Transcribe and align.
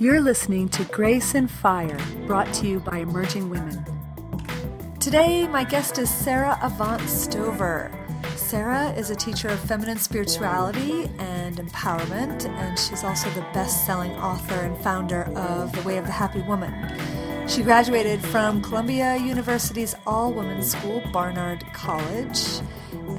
You're 0.00 0.22
listening 0.22 0.70
to 0.70 0.84
Grace 0.84 1.34
and 1.34 1.50
Fire, 1.50 2.00
brought 2.26 2.50
to 2.54 2.66
you 2.66 2.80
by 2.80 3.00
Emerging 3.00 3.50
Women. 3.50 3.84
Today, 4.98 5.46
my 5.46 5.62
guest 5.62 5.98
is 5.98 6.08
Sara 6.08 6.58
Avant 6.62 7.02
Stover. 7.02 7.92
Sara 8.34 8.92
is 8.92 9.10
a 9.10 9.14
teacher 9.14 9.48
of 9.48 9.60
feminine 9.60 9.98
spirituality 9.98 11.10
and 11.18 11.58
empowerment, 11.58 12.46
and 12.46 12.78
she's 12.78 13.04
also 13.04 13.28
the 13.32 13.42
best 13.52 13.84
selling 13.84 14.12
author 14.12 14.54
and 14.54 14.74
founder 14.78 15.24
of 15.36 15.70
The 15.72 15.82
Way 15.82 15.98
of 15.98 16.06
the 16.06 16.12
Happy 16.12 16.40
Woman. 16.40 16.72
She 17.46 17.62
graduated 17.62 18.22
from 18.22 18.62
Columbia 18.62 19.18
University's 19.18 19.94
all 20.06 20.32
women's 20.32 20.70
school, 20.70 21.02
Barnard 21.12 21.62
College. 21.74 22.62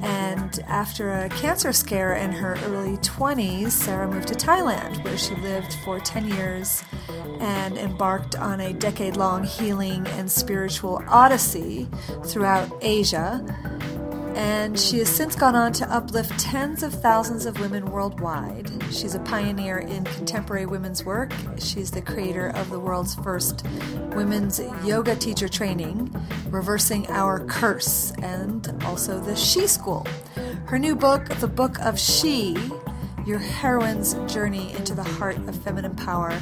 And 0.02 0.58
after 0.66 1.12
a 1.12 1.28
cancer 1.28 1.72
scare 1.72 2.14
in 2.14 2.32
her 2.32 2.58
early 2.64 2.96
20s, 2.98 3.70
Sara 3.70 4.10
moved 4.10 4.28
to 4.28 4.34
Thailand, 4.34 5.02
where 5.04 5.16
she 5.16 5.34
lived 5.36 5.74
for 5.84 6.00
10 6.00 6.26
years 6.26 6.82
and 7.38 7.78
embarked 7.78 8.34
on 8.34 8.60
a 8.60 8.72
decade 8.72 9.16
long 9.16 9.44
healing 9.44 10.06
and 10.08 10.30
spiritual 10.30 11.02
odyssey 11.08 11.88
throughout 12.26 12.68
Asia 12.80 13.44
and 14.34 14.78
she 14.78 14.98
has 14.98 15.08
since 15.08 15.34
gone 15.34 15.54
on 15.54 15.72
to 15.74 15.90
uplift 15.92 16.38
tens 16.38 16.82
of 16.82 16.92
thousands 16.92 17.46
of 17.46 17.60
women 17.60 17.90
worldwide. 17.90 18.70
She's 18.90 19.14
a 19.14 19.20
pioneer 19.20 19.78
in 19.78 20.04
contemporary 20.04 20.66
women's 20.66 21.04
work. 21.04 21.32
She's 21.58 21.90
the 21.90 22.02
creator 22.02 22.48
of 22.48 22.70
the 22.70 22.78
world's 22.78 23.14
first 23.14 23.66
women's 24.14 24.60
yoga 24.84 25.16
teacher 25.16 25.48
training, 25.48 26.14
Reversing 26.48 27.06
Our 27.10 27.40
Curse, 27.46 28.12
and 28.22 28.82
also 28.84 29.20
the 29.20 29.36
She 29.36 29.66
School. 29.66 30.06
Her 30.66 30.78
new 30.78 30.96
book, 30.96 31.28
The 31.40 31.48
Book 31.48 31.78
of 31.80 31.98
She, 31.98 32.56
Your 33.26 33.38
Heroine's 33.38 34.14
Journey 34.32 34.72
into 34.72 34.94
the 34.94 35.02
Heart 35.02 35.36
of 35.48 35.56
Feminine 35.62 35.96
Power, 35.96 36.38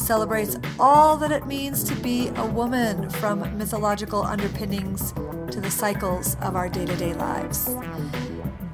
celebrates 0.00 0.56
all 0.78 1.16
that 1.18 1.30
it 1.30 1.46
means 1.46 1.84
to 1.84 1.94
be 1.96 2.28
a 2.36 2.46
woman 2.46 3.08
from 3.10 3.40
mythological 3.58 4.22
underpinnings 4.22 5.12
to 5.52 5.60
the 5.60 5.70
cycles 5.70 6.36
of 6.40 6.56
our 6.56 6.68
day 6.68 6.86
to 6.86 6.96
day 6.96 7.14
lives. 7.14 7.68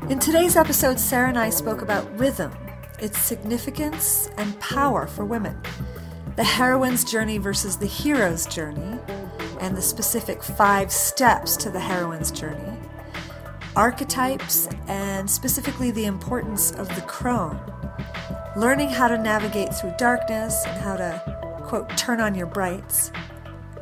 In 0.09 0.19
today's 0.19 0.57
episode, 0.57 1.01
Sara 1.01 1.29
and 1.29 1.39
I 1.39 1.51
spoke 1.51 1.83
about 1.83 2.19
rhythm, 2.19 2.53
its 3.01 3.19
significance 3.19 4.31
and 4.39 4.59
power 4.61 5.07
for 5.07 5.25
women, 5.25 5.61
the 6.37 6.45
heroine's 6.45 7.05
journey 7.05 7.39
versus 7.39 7.77
the 7.77 7.87
hero's 7.87 8.47
journey, 8.47 8.99
and 9.61 9.77
the 9.77 9.83
specific 9.83 10.43
five 10.43 10.93
steps 10.93 11.57
to 11.57 11.71
the 11.71 11.81
heroine's 11.81 12.31
journey, 12.31 12.79
archetypes, 13.75 14.69
and 14.87 15.29
specifically 15.29 15.91
the 15.91 16.05
importance 16.05 16.71
of 16.73 16.95
the 16.95 17.03
crone, 17.03 17.59
learning 18.57 18.89
how 18.89 19.07
to 19.07 19.19
navigate 19.19 19.73
through 19.75 19.95
darkness 19.99 20.65
and 20.67 20.81
how 20.81 20.97
to, 20.97 21.61
quote, 21.63 21.89
turn 21.97 22.21
on 22.21 22.35
your 22.35 22.47
brights, 22.47 23.13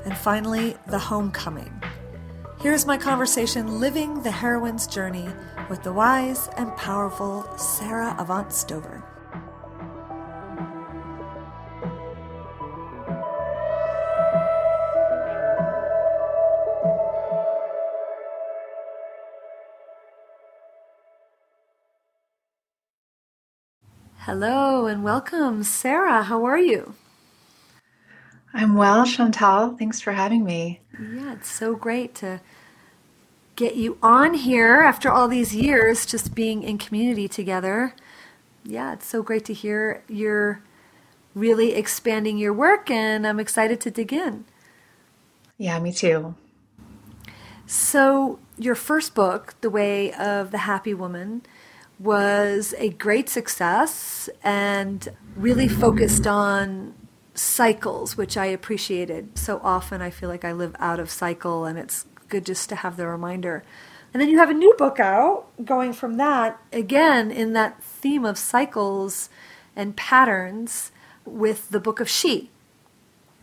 and 0.04 0.16
finally, 0.16 0.76
the 0.88 0.98
homecoming 0.98 1.72
Here's 2.64 2.86
my 2.86 2.96
conversation 2.96 3.78
living 3.78 4.22
the 4.22 4.30
heroine's 4.30 4.86
journey 4.86 5.28
with 5.68 5.82
the 5.82 5.92
wise 5.92 6.48
and 6.56 6.74
powerful 6.78 7.46
Sara 7.58 8.16
Avant 8.18 8.50
Stover. 8.54 9.03
Hello 24.26 24.86
and 24.86 25.04
welcome, 25.04 25.62
Sara. 25.62 26.22
How 26.22 26.46
are 26.46 26.58
you? 26.58 26.94
I'm 28.54 28.74
well, 28.74 29.04
Chantal. 29.04 29.76
Thanks 29.76 30.00
for 30.00 30.12
having 30.12 30.44
me. 30.44 30.80
Yeah, 30.98 31.34
it's 31.34 31.52
so 31.52 31.74
great 31.74 32.14
to 32.16 32.40
get 33.54 33.76
you 33.76 33.98
on 34.02 34.32
here 34.32 34.76
after 34.76 35.12
all 35.12 35.28
these 35.28 35.54
years 35.54 36.06
just 36.06 36.34
being 36.34 36.62
in 36.62 36.78
community 36.78 37.28
together. 37.28 37.94
Yeah, 38.64 38.94
it's 38.94 39.04
so 39.04 39.22
great 39.22 39.44
to 39.44 39.52
hear 39.52 40.02
you're 40.08 40.62
really 41.34 41.74
expanding 41.74 42.38
your 42.38 42.54
work, 42.54 42.90
and 42.90 43.26
I'm 43.26 43.38
excited 43.38 43.78
to 43.82 43.90
dig 43.90 44.10
in. 44.10 44.46
Yeah, 45.58 45.78
me 45.80 45.92
too. 45.92 46.34
So, 47.66 48.38
your 48.56 48.74
first 48.74 49.14
book, 49.14 49.52
The 49.60 49.68
Way 49.68 50.14
of 50.14 50.50
the 50.50 50.64
Happy 50.64 50.94
Woman, 50.94 51.42
was 51.98 52.74
a 52.78 52.90
great 52.90 53.28
success 53.28 54.28
and 54.42 55.08
really 55.36 55.68
focused 55.68 56.26
on 56.26 56.94
cycles, 57.34 58.16
which 58.16 58.36
I 58.36 58.46
appreciated. 58.46 59.38
So 59.38 59.60
often 59.62 60.02
I 60.02 60.10
feel 60.10 60.28
like 60.28 60.44
I 60.44 60.52
live 60.52 60.74
out 60.78 61.00
of 61.00 61.10
cycle, 61.10 61.64
and 61.64 61.78
it's 61.78 62.06
good 62.28 62.46
just 62.46 62.68
to 62.70 62.76
have 62.76 62.96
the 62.96 63.06
reminder. 63.06 63.64
And 64.12 64.20
then 64.20 64.28
you 64.28 64.38
have 64.38 64.50
a 64.50 64.54
new 64.54 64.74
book 64.78 65.00
out 65.00 65.46
going 65.64 65.92
from 65.92 66.16
that, 66.18 66.60
again, 66.72 67.30
in 67.30 67.52
that 67.54 67.82
theme 67.82 68.24
of 68.24 68.38
cycles 68.38 69.28
and 69.74 69.96
patterns 69.96 70.92
with 71.24 71.70
the 71.70 71.80
book 71.80 71.98
of 72.00 72.08
She. 72.08 72.50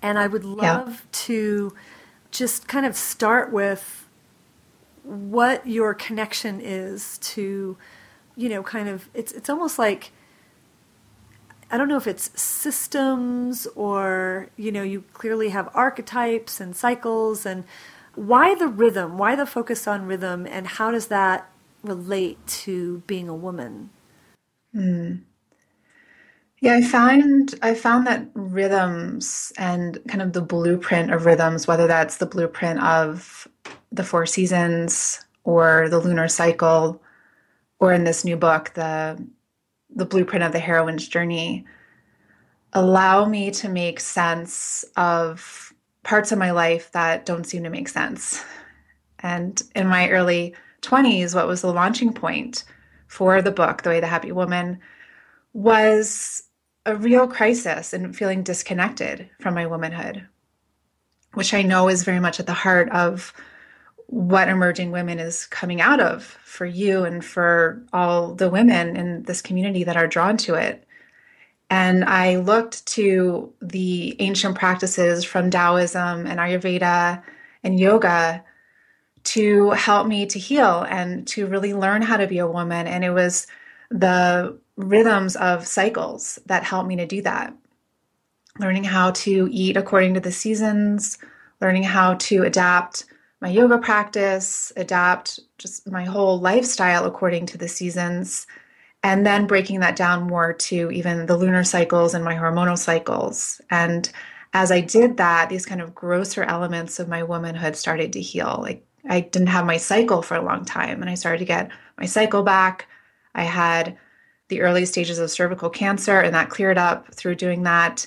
And 0.01 0.17
I 0.17 0.27
would 0.27 0.45
love 0.45 0.87
yeah. 0.87 1.09
to 1.11 1.73
just 2.31 2.67
kind 2.67 2.85
of 2.85 2.95
start 2.95 3.51
with 3.51 4.07
what 5.03 5.67
your 5.67 5.93
connection 5.93 6.61
is 6.61 7.17
to, 7.17 7.75
you 8.35 8.49
know, 8.49 8.63
kind 8.63 8.89
of, 8.89 9.09
it's, 9.13 9.31
it's 9.31 9.49
almost 9.49 9.77
like, 9.79 10.11
I 11.69 11.77
don't 11.77 11.87
know 11.87 11.97
if 11.97 12.07
it's 12.07 12.39
systems 12.39 13.65
or, 13.75 14.49
you 14.57 14.71
know, 14.71 14.83
you 14.83 15.03
clearly 15.13 15.49
have 15.49 15.69
archetypes 15.73 16.59
and 16.59 16.75
cycles 16.75 17.45
and 17.45 17.63
why 18.15 18.55
the 18.55 18.67
rhythm? 18.67 19.17
Why 19.17 19.35
the 19.35 19.45
focus 19.45 19.87
on 19.87 20.05
rhythm? 20.05 20.45
And 20.45 20.67
how 20.67 20.91
does 20.91 21.07
that 21.07 21.49
relate 21.83 22.45
to 22.47 23.03
being 23.07 23.29
a 23.29 23.35
woman? 23.35 23.89
Mm. 24.75 25.21
Yeah, 26.59 26.75
I 26.75 26.81
found 26.83 27.55
I 27.63 27.73
found 27.73 28.05
that 28.05 28.27
rhythms 28.35 29.51
and 29.57 29.97
kind 30.07 30.21
of 30.21 30.33
the 30.33 30.41
blueprint 30.41 31.11
of 31.11 31.25
rhythms, 31.25 31.67
whether 31.67 31.87
that's 31.87 32.17
the 32.17 32.27
blueprint 32.27 32.81
of 32.83 33.47
the 33.91 34.03
four 34.03 34.25
seasons 34.27 35.25
or 35.43 35.89
the 35.89 35.99
lunar 35.99 36.27
cycle, 36.27 37.01
or 37.81 37.91
in 37.91 38.05
this 38.05 38.23
new 38.23 38.37
book, 38.37 38.71
the 38.75 39.21
the 39.93 40.05
blueprint 40.05 40.45
of 40.45 40.53
the 40.53 40.59
heroine's 40.59 41.05
journey, 41.05 41.65
allow 42.71 43.25
me 43.25 43.51
to 43.51 43.67
make 43.67 43.99
sense 43.99 44.85
of 44.95 45.73
parts 46.03 46.31
of 46.31 46.39
my 46.39 46.51
life 46.51 46.89
that 46.93 47.25
don't 47.25 47.43
seem 47.43 47.63
to 47.63 47.69
make 47.69 47.89
sense. 47.89 48.41
And 49.19 49.61
in 49.75 49.87
my 49.87 50.09
early 50.09 50.55
20s, 50.81 51.35
what 51.35 51.47
was 51.47 51.61
the 51.61 51.73
launching 51.73 52.13
point 52.13 52.63
for 53.07 53.41
the 53.41 53.51
book, 53.51 53.81
The 53.81 53.89
Way 53.89 53.99
the 53.99 54.07
Happy 54.07 54.31
Woman, 54.31 54.79
was 55.51 56.43
a 56.85 56.95
real 56.95 57.27
crisis 57.27 57.91
and 57.91 58.15
feeling 58.15 58.43
disconnected 58.43 59.29
from 59.41 59.53
my 59.53 59.67
womanhood, 59.67 60.25
which 61.33 61.53
I 61.53 61.63
know 61.63 61.89
is 61.89 62.03
very 62.03 62.21
much 62.21 62.39
at 62.39 62.45
the 62.45 62.53
heart 62.53 62.89
of 62.91 63.33
what 64.11 64.49
emerging 64.49 64.91
women 64.91 65.19
is 65.19 65.45
coming 65.47 65.79
out 65.79 66.01
of 66.01 66.23
for 66.43 66.65
you 66.65 67.05
and 67.05 67.23
for 67.23 67.81
all 67.93 68.35
the 68.35 68.49
women 68.49 68.97
in 68.97 69.23
this 69.23 69.41
community 69.41 69.85
that 69.85 69.95
are 69.95 70.05
drawn 70.05 70.35
to 70.35 70.53
it. 70.53 70.85
And 71.69 72.03
I 72.03 72.35
looked 72.35 72.85
to 72.87 73.53
the 73.61 74.17
ancient 74.19 74.57
practices 74.57 75.23
from 75.23 75.49
Taoism 75.49 76.27
and 76.27 76.39
Ayurveda 76.41 77.23
and 77.63 77.79
yoga 77.79 78.43
to 79.23 79.69
help 79.71 80.07
me 80.07 80.25
to 80.25 80.37
heal 80.37 80.85
and 80.89 81.25
to 81.27 81.47
really 81.47 81.73
learn 81.73 82.01
how 82.01 82.17
to 82.17 82.27
be 82.27 82.39
a 82.39 82.47
woman. 82.47 82.87
And 82.87 83.05
it 83.05 83.11
was 83.11 83.47
the 83.89 84.57
rhythms 84.75 85.37
of 85.37 85.65
cycles 85.65 86.37
that 86.47 86.65
helped 86.65 86.89
me 86.89 86.97
to 86.97 87.05
do 87.05 87.21
that. 87.21 87.55
Learning 88.59 88.83
how 88.83 89.11
to 89.11 89.47
eat 89.49 89.77
according 89.77 90.15
to 90.15 90.19
the 90.19 90.33
seasons, 90.33 91.17
learning 91.61 91.83
how 91.83 92.15
to 92.15 92.43
adapt 92.43 93.05
my 93.41 93.49
yoga 93.49 93.77
practice, 93.79 94.71
adapt 94.77 95.39
just 95.57 95.89
my 95.89 96.05
whole 96.05 96.39
lifestyle 96.39 97.05
according 97.05 97.47
to 97.47 97.57
the 97.57 97.67
seasons 97.67 98.45
and 99.03 99.25
then 99.25 99.47
breaking 99.47 99.79
that 99.79 99.95
down 99.95 100.27
more 100.27 100.53
to 100.53 100.91
even 100.91 101.25
the 101.25 101.35
lunar 101.37 101.63
cycles 101.63 102.13
and 102.13 102.23
my 102.23 102.35
hormonal 102.35 102.77
cycles. 102.77 103.59
And 103.71 104.09
as 104.53 104.71
I 104.71 104.81
did 104.81 105.17
that, 105.17 105.49
these 105.49 105.65
kind 105.65 105.81
of 105.81 105.95
grosser 105.95 106.43
elements 106.43 106.99
of 106.99 107.07
my 107.07 107.23
womanhood 107.23 107.75
started 107.75 108.13
to 108.13 108.21
heal. 108.21 108.59
Like 108.61 108.85
I 109.09 109.21
didn't 109.21 109.47
have 109.47 109.65
my 109.65 109.77
cycle 109.77 110.21
for 110.21 110.35
a 110.35 110.43
long 110.43 110.65
time, 110.65 111.01
and 111.01 111.09
I 111.09 111.15
started 111.15 111.39
to 111.39 111.45
get 111.45 111.71
my 111.97 112.05
cycle 112.05 112.43
back. 112.43 112.87
I 113.33 113.43
had 113.43 113.97
the 114.49 114.61
early 114.61 114.85
stages 114.85 115.17
of 115.17 115.31
cervical 115.31 115.69
cancer, 115.69 116.19
and 116.19 116.35
that 116.35 116.49
cleared 116.49 116.77
up 116.77 117.13
through 117.15 117.35
doing 117.35 117.63
that. 117.63 118.05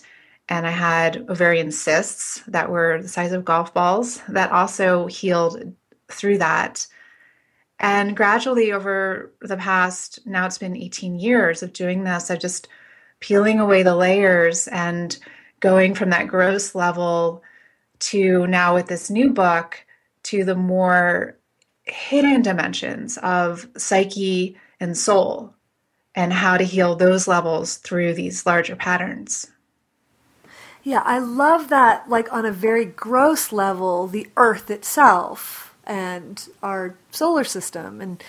And 0.49 0.67
I 0.67 0.71
had 0.71 1.29
ovarian 1.29 1.73
cysts 1.73 2.43
that 2.49 2.71
were 2.71 3.01
the 3.01 3.09
size 3.09 3.33
of 3.33 3.45
golf 3.45 3.73
balls 3.73 4.21
that 4.29 4.53
also 4.53 5.07
healed 5.07 5.75
through 6.09 6.39
that. 6.39 6.87
And 7.79 8.17
gradually, 8.17 8.73
over 8.73 9.33
the 9.41 9.57
past, 9.57 10.21
now 10.27 10.47
it's 10.47 10.59
been 10.59 10.77
18 10.77 11.19
years 11.19 11.63
of 11.63 11.73
doing 11.73 12.05
this, 12.05 12.31
of 12.31 12.39
just 12.39 12.69
peeling 13.21 13.59
away 13.59 13.83
the 13.83 13.97
layers 13.97 14.69
and 14.69 15.19
going 15.61 15.95
from 15.95 16.11
that 16.11 16.29
gross 16.29 16.75
level 16.75 17.43
to 17.99 18.47
now 18.47 18.75
with 18.75 18.87
this 18.87 19.11
new 19.11 19.31
book 19.31 19.85
to 20.25 20.45
the 20.45 20.55
more 20.55 21.39
hidden 21.85 22.43
dimensions 22.43 23.19
of 23.19 23.69
psyche 23.77 24.57
and 24.81 24.97
soul 24.97 25.55
and 26.15 26.33
how 26.33 26.57
to 26.57 26.65
heal 26.65 26.95
those 26.95 27.27
levels 27.27 27.77
through 27.77 28.15
these 28.15 28.47
larger 28.47 28.77
patterns. 28.77 29.51
Yeah, 30.85 31.03
I 31.03 31.19
love 31.19 31.71
that, 31.71 32.11
like 32.11 32.31
on 32.31 32.45
a 32.45 32.53
very 32.53 32.85
gross 32.85 33.53
level, 33.53 34.07
the 34.07 34.29
earth 34.37 34.71
itself 34.71 35.75
and 35.87 36.47
our 36.63 36.95
solar 37.11 37.45
system 37.45 38.03
and 38.03 38.23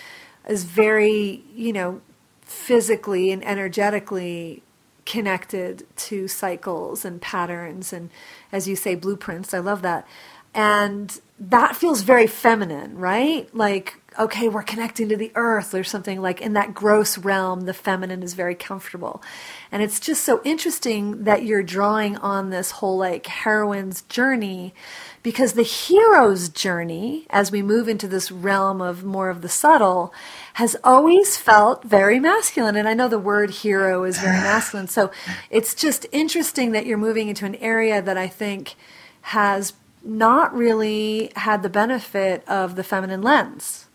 is 0.48 0.64
very, 0.64 1.44
you 1.54 1.72
know, 1.72 2.00
physically 2.40 3.30
and 3.30 3.44
energetically 3.44 4.62
connected 5.04 5.86
to 5.96 6.28
cycles 6.28 7.04
and 7.04 7.20
patterns 7.20 7.92
and 7.92 8.08
as 8.50 8.66
you 8.66 8.74
say 8.74 8.94
blueprints. 8.94 9.52
I 9.52 9.58
love 9.58 9.82
that. 9.82 10.06
And 10.54 11.20
that 11.38 11.76
feels 11.76 12.00
very 12.00 12.26
feminine, 12.26 12.96
right? 12.96 13.54
Like, 13.54 14.00
okay, 14.18 14.48
we're 14.48 14.62
connecting 14.62 15.08
to 15.08 15.16
the 15.16 15.32
earth 15.34 15.74
or 15.74 15.84
something 15.84 16.20
like 16.20 16.40
in 16.40 16.54
that 16.54 16.74
gross 16.74 17.18
realm, 17.18 17.62
the 17.62 17.74
feminine 17.74 18.22
is 18.22 18.34
very 18.34 18.54
comfortable. 18.54 19.22
And 19.70 19.82
it's 19.82 20.00
just 20.00 20.24
so 20.24 20.40
interesting 20.44 21.24
that 21.24 21.44
you're 21.44 21.62
drawing 21.62 22.16
on 22.18 22.50
this 22.50 22.72
whole 22.72 22.98
like 22.98 23.26
heroine's 23.26 24.02
journey 24.02 24.74
because 25.22 25.54
the 25.54 25.62
hero's 25.62 26.48
journey, 26.48 27.26
as 27.30 27.50
we 27.50 27.60
move 27.60 27.88
into 27.88 28.06
this 28.06 28.30
realm 28.30 28.80
of 28.80 29.04
more 29.04 29.28
of 29.28 29.42
the 29.42 29.48
subtle, 29.48 30.14
has 30.54 30.76
always 30.84 31.36
felt 31.36 31.82
very 31.82 32.20
masculine. 32.20 32.76
And 32.76 32.88
I 32.88 32.94
know 32.94 33.08
the 33.08 33.18
word 33.18 33.50
hero 33.50 34.04
is 34.04 34.18
very 34.18 34.36
masculine. 34.36 34.86
So 34.86 35.10
it's 35.50 35.74
just 35.74 36.06
interesting 36.12 36.72
that 36.72 36.86
you're 36.86 36.96
moving 36.96 37.28
into 37.28 37.44
an 37.44 37.56
area 37.56 38.00
that 38.00 38.16
I 38.16 38.28
think 38.28 38.76
has 39.22 39.72
not 40.04 40.54
really 40.54 41.32
had 41.34 41.62
the 41.62 41.68
benefit 41.68 42.48
of 42.48 42.76
the 42.76 42.84
feminine 42.84 43.22
lens. 43.22 43.85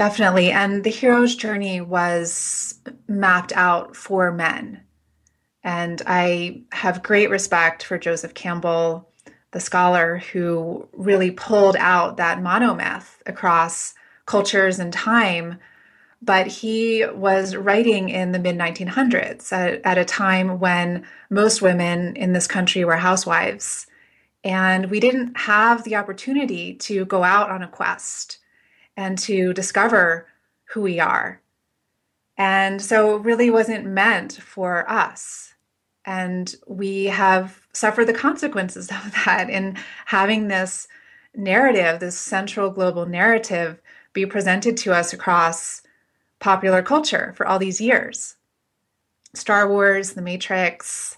Definitely. 0.00 0.50
And 0.50 0.82
the 0.82 0.88
hero's 0.88 1.36
journey 1.36 1.82
was 1.82 2.80
mapped 3.06 3.52
out 3.52 3.94
for 3.94 4.32
men. 4.32 4.80
And 5.62 6.00
I 6.06 6.62
have 6.72 7.02
great 7.02 7.28
respect 7.28 7.82
for 7.82 7.98
Joseph 7.98 8.32
Campbell, 8.32 9.10
the 9.50 9.60
scholar 9.60 10.16
who 10.32 10.88
really 10.94 11.30
pulled 11.30 11.76
out 11.76 12.16
that 12.16 12.38
monomyth 12.38 13.10
across 13.26 13.92
cultures 14.24 14.78
and 14.78 14.90
time. 14.90 15.58
But 16.22 16.46
he 16.46 17.04
was 17.04 17.54
writing 17.54 18.08
in 18.08 18.32
the 18.32 18.38
mid 18.38 18.56
1900s 18.56 19.52
at, 19.52 19.82
at, 19.84 19.98
a 19.98 20.06
time 20.06 20.60
when 20.60 21.04
most 21.28 21.60
women 21.60 22.16
in 22.16 22.32
this 22.32 22.46
country 22.46 22.86
were 22.86 22.96
housewives. 22.96 23.86
And 24.44 24.90
we 24.90 24.98
didn't 24.98 25.36
have 25.36 25.84
the 25.84 25.96
opportunity 25.96 26.72
to 26.76 27.04
go 27.04 27.22
out 27.22 27.50
on 27.50 27.62
a 27.62 27.68
quest 27.68 28.38
and 29.00 29.18
to 29.18 29.54
discover 29.54 30.26
who 30.64 30.82
we 30.82 31.00
are. 31.00 31.40
And 32.36 32.82
so 32.82 33.16
it 33.16 33.22
really 33.22 33.48
wasn't 33.48 33.86
meant 33.86 34.34
for 34.34 34.88
us. 34.90 35.54
And 36.04 36.54
we 36.66 37.06
have 37.06 37.62
suffered 37.72 38.04
the 38.04 38.12
consequences 38.12 38.90
of 38.90 39.12
that 39.24 39.48
in 39.48 39.78
having 40.04 40.48
this 40.48 40.86
narrative, 41.34 42.00
this 42.00 42.18
central 42.18 42.68
global 42.68 43.06
narrative, 43.06 43.80
be 44.12 44.26
presented 44.26 44.76
to 44.76 44.92
us 44.92 45.14
across 45.14 45.80
popular 46.38 46.82
culture 46.82 47.32
for 47.36 47.46
all 47.46 47.58
these 47.58 47.80
years. 47.80 48.36
Star 49.34 49.66
Wars, 49.66 50.12
The 50.12 50.22
Matrix, 50.22 51.16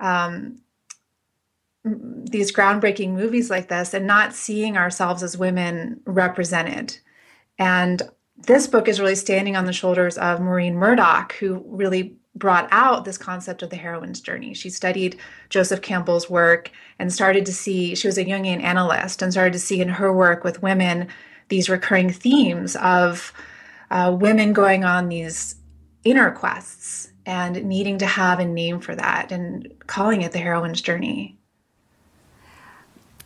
um, 0.00 0.62
these 1.84 2.52
groundbreaking 2.52 3.10
movies 3.10 3.50
like 3.50 3.68
this 3.68 3.92
and 3.92 4.06
not 4.06 4.32
seeing 4.32 4.78
ourselves 4.78 5.22
as 5.22 5.36
women 5.36 6.00
represented. 6.06 6.98
And 7.58 8.02
this 8.36 8.66
book 8.66 8.88
is 8.88 9.00
really 9.00 9.16
standing 9.16 9.56
on 9.56 9.64
the 9.64 9.72
shoulders 9.72 10.16
of 10.16 10.40
Maureen 10.40 10.76
Murdock, 10.76 11.32
who 11.34 11.64
really 11.66 12.16
brought 12.34 12.68
out 12.70 13.04
this 13.04 13.18
concept 13.18 13.62
of 13.62 13.70
the 13.70 13.76
heroine's 13.76 14.20
journey. 14.20 14.54
She 14.54 14.70
studied 14.70 15.18
Joseph 15.50 15.82
Campbell's 15.82 16.30
work 16.30 16.70
and 16.98 17.12
started 17.12 17.44
to 17.46 17.52
see, 17.52 17.94
she 17.94 18.06
was 18.06 18.16
a 18.16 18.24
Jungian 18.24 18.62
analyst, 18.62 19.22
and 19.22 19.32
started 19.32 19.54
to 19.54 19.58
see 19.58 19.80
in 19.80 19.88
her 19.88 20.12
work 20.12 20.44
with 20.44 20.62
women 20.62 21.08
these 21.48 21.68
recurring 21.68 22.10
themes 22.10 22.76
of 22.76 23.32
uh, 23.90 24.16
women 24.18 24.52
going 24.52 24.84
on 24.84 25.08
these 25.08 25.56
inner 26.04 26.30
quests 26.30 27.10
and 27.26 27.64
needing 27.64 27.98
to 27.98 28.06
have 28.06 28.38
a 28.38 28.44
name 28.44 28.80
for 28.80 28.94
that 28.94 29.32
and 29.32 29.74
calling 29.86 30.22
it 30.22 30.32
the 30.32 30.38
heroine's 30.38 30.80
journey. 30.80 31.37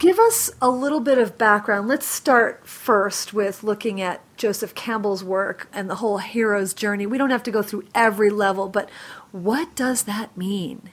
Give 0.02 0.18
us 0.18 0.50
a 0.60 0.68
little 0.68 0.98
bit 0.98 1.16
of 1.18 1.38
background. 1.38 1.86
Let's 1.86 2.06
start 2.06 2.66
first 2.66 3.32
with 3.32 3.62
looking 3.62 4.00
at 4.00 4.20
Joseph 4.36 4.74
Campbell's 4.74 5.22
work 5.22 5.68
and 5.72 5.88
the 5.88 5.94
whole 5.94 6.18
hero's 6.18 6.74
journey. 6.74 7.06
We 7.06 7.18
don't 7.18 7.30
have 7.30 7.44
to 7.44 7.52
go 7.52 7.62
through 7.62 7.84
every 7.94 8.28
level, 8.28 8.68
but 8.68 8.90
what 9.30 9.76
does 9.76 10.02
that 10.02 10.36
mean? 10.36 10.90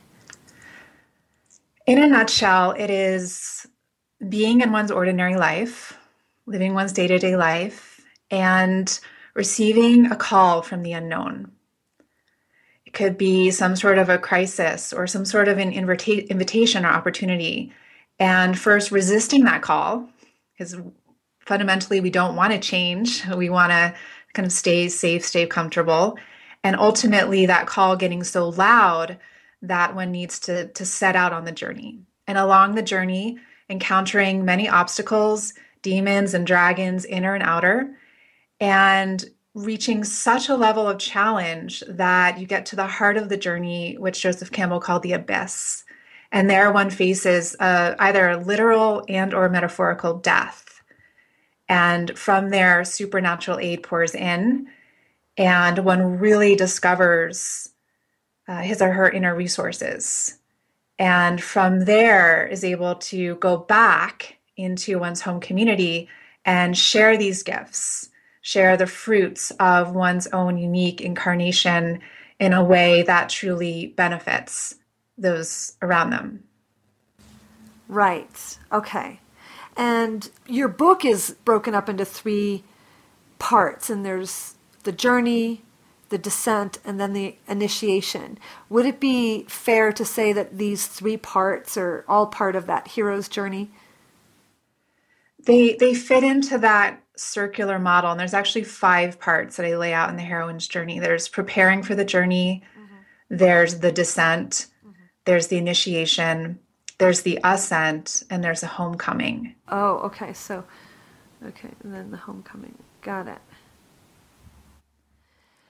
In 1.88 1.98
a 1.98 2.06
nutshell, 2.06 2.76
it 2.78 2.92
is 2.92 3.66
being 4.30 4.62
in 4.62 4.72
one's 4.72 4.92
ordinary 4.92 5.38
life, 5.38 5.98
living 6.46 6.76
one's 6.76 6.94
day 6.94 7.08
to 7.08 7.18
day 7.18 7.36
life, 7.36 8.02
and 8.30 9.00
receiving 9.34 10.12
a 10.12 10.16
call 10.16 10.62
from 10.62 10.84
the 10.84 10.92
unknown. 10.92 11.52
It 12.86 12.94
could 12.94 13.18
be 13.18 13.50
some 13.50 13.76
sort 13.76 13.98
of 13.98 14.10
a 14.10 14.20
crisis 14.20 14.94
or 14.94 15.08
some 15.08 15.26
sort 15.26 15.48
of 15.48 15.58
an 15.58 15.72
invita- 15.72 16.30
invitation 16.30 16.86
or 16.86 16.90
opportunity 16.90 17.74
and 18.20 18.58
first 18.58 18.92
resisting 18.92 19.46
that 19.46 19.62
call 19.62 20.08
because 20.54 20.76
fundamentally 21.46 22.00
we 22.02 22.10
don't 22.10 22.36
want 22.36 22.54
to 22.54 22.60
change. 22.60 23.26
We 23.28 23.50
want 23.50 23.72
to 23.72 23.94
kind 24.34 24.46
of 24.46 24.52
stay 24.52 24.90
safe 24.90 25.26
stay 25.26 25.48
comfortable. 25.48 26.18
And 26.64 26.76
ultimately 26.76 27.46
that 27.46 27.68
call 27.68 27.96
getting 27.96 28.24
so 28.24 28.50
loud 28.50 29.18
that 29.62 29.96
one 29.96 30.12
needs 30.12 30.40
to 30.40 30.68
to 30.68 30.86
set 30.86 31.16
out 31.16 31.34
on 31.34 31.46
the 31.46 31.52
journey. 31.52 32.00
And 32.28 32.38
along 32.38 32.76
the 32.76 32.82
journey 32.82 33.40
encountering 33.70 34.46
many 34.46 34.68
obstacles 34.68 35.54
demons 35.82 36.34
and 36.34 36.46
dragons 36.46 37.06
inner 37.06 37.34
and 37.34 37.44
outer 37.44 37.96
and 38.60 39.26
reaching 39.54 40.04
such 40.04 40.50
a 40.50 40.56
level 40.56 40.88
of 40.88 41.00
challenge 41.00 41.84
that 41.88 42.40
you 42.40 42.46
get 42.46 42.66
to 42.66 42.76
the 42.76 42.88
heart 42.88 43.18
of 43.18 43.30
the 43.30 43.38
journey 43.38 43.96
which 43.98 44.22
joseph 44.22 44.52
campbell 44.52 44.80
called 44.80 45.04
the 45.04 45.14
abyss 45.14 45.84
and 46.32 46.50
there 46.50 46.72
one 46.72 46.90
faces 46.90 47.56
uh, 47.60 47.96
either 48.00 48.38
literal 48.38 49.04
and 49.08 49.34
or 49.34 49.50
metaphorical 49.50 50.16
death. 50.16 50.82
And 51.68 52.18
from 52.18 52.50
there 52.50 52.84
supernatural 52.84 53.60
aid 53.60 53.84
pours 53.84 54.16
in. 54.16 54.68
And 55.38 55.80
one 55.80 56.20
really 56.20 56.56
discovers 56.56 57.70
uh, 58.48 58.62
his 58.62 58.82
or 58.82 58.92
her 58.92 59.10
inner 59.10 59.36
resources. 59.36 60.38
And 60.98 61.42
from 61.42 61.86
there 61.86 62.46
is 62.48 62.64
able 62.64 62.96
to 62.96 63.36
go 63.36 63.58
back 63.58 64.38
into 64.58 65.00
one's 65.00 65.22
home 65.22 65.40
community 65.40 66.10
and 66.46 66.78
share 66.78 67.18
these 67.18 67.44
gifts 67.44 68.10
share 68.42 68.78
the 68.78 68.88
fruits 68.88 69.52
of 69.60 69.94
one's 69.94 70.28
own 70.28 70.58
unique 70.58 71.02
incarnation 71.02 72.00
in 72.40 72.54
a 72.54 72.64
way 72.64 73.04
that 73.04 73.30
truly 73.30 73.94
benefits 73.96 74.76
those 75.22 75.74
around 75.82 76.12
them. 76.12 76.44
Right. 77.88 78.58
Okay. 78.72 79.20
And 79.76 80.30
your 80.48 80.68
book 80.68 81.06
is 81.06 81.36
broken 81.46 81.74
up 81.74 81.90
into 81.90 82.06
three 82.06 82.64
parts, 83.40 83.90
and 83.90 84.06
there's 84.06 84.56
the 84.84 84.92
journey, 84.92 85.64
the 86.10 86.18
descent, 86.18 86.80
and 86.84 87.00
then 87.00 87.14
the 87.14 87.36
initiation. 87.48 88.38
Would 88.70 88.86
it 88.86 89.00
be 89.00 89.44
fair 89.44 89.92
to 89.94 90.06
say 90.06 90.34
that 90.34 90.58
these 90.58 90.88
three 90.88 91.18
parts 91.18 91.78
are 91.78 92.06
all 92.08 92.28
part 92.28 92.56
of 92.56 92.68
that 92.68 92.90
hero's 92.90 93.28
journey? 93.28 93.72
They 95.46 95.76
they 95.80 95.94
fit 95.94 96.24
into 96.24 96.58
that 96.58 97.02
circular 97.16 97.80
model, 97.80 98.12
and 98.12 98.20
there's 98.20 98.34
actually 98.34 98.66
five 98.66 99.20
parts 99.20 99.58
that 99.58 99.66
I 99.66 99.76
lay 99.76 99.94
out 99.94 100.10
in 100.10 100.16
the 100.18 100.22
heroine's 100.22 100.68
journey. 100.68 101.00
There's 101.00 101.28
preparing 101.28 101.84
for 101.84 101.96
the 101.96 102.06
journey, 102.06 102.64
mm-hmm. 102.78 102.96
there's 103.30 103.80
the 103.80 103.92
descent, 103.92 104.68
there's 105.26 105.48
the 105.48 105.58
initiation, 105.58 106.60
there's 106.98 107.22
the 107.22 107.40
ascent, 107.44 108.24
and 108.30 108.44
there's 108.44 108.64
a 108.64 108.68
homecoming. 108.68 109.56
Oh, 109.68 109.98
okay. 110.00 110.34
So, 110.34 110.66
okay, 111.46 111.70
and 111.84 111.94
then 111.94 112.12
the 112.12 112.18
homecoming. 112.18 112.78
Got 113.02 113.28
it. 113.28 113.40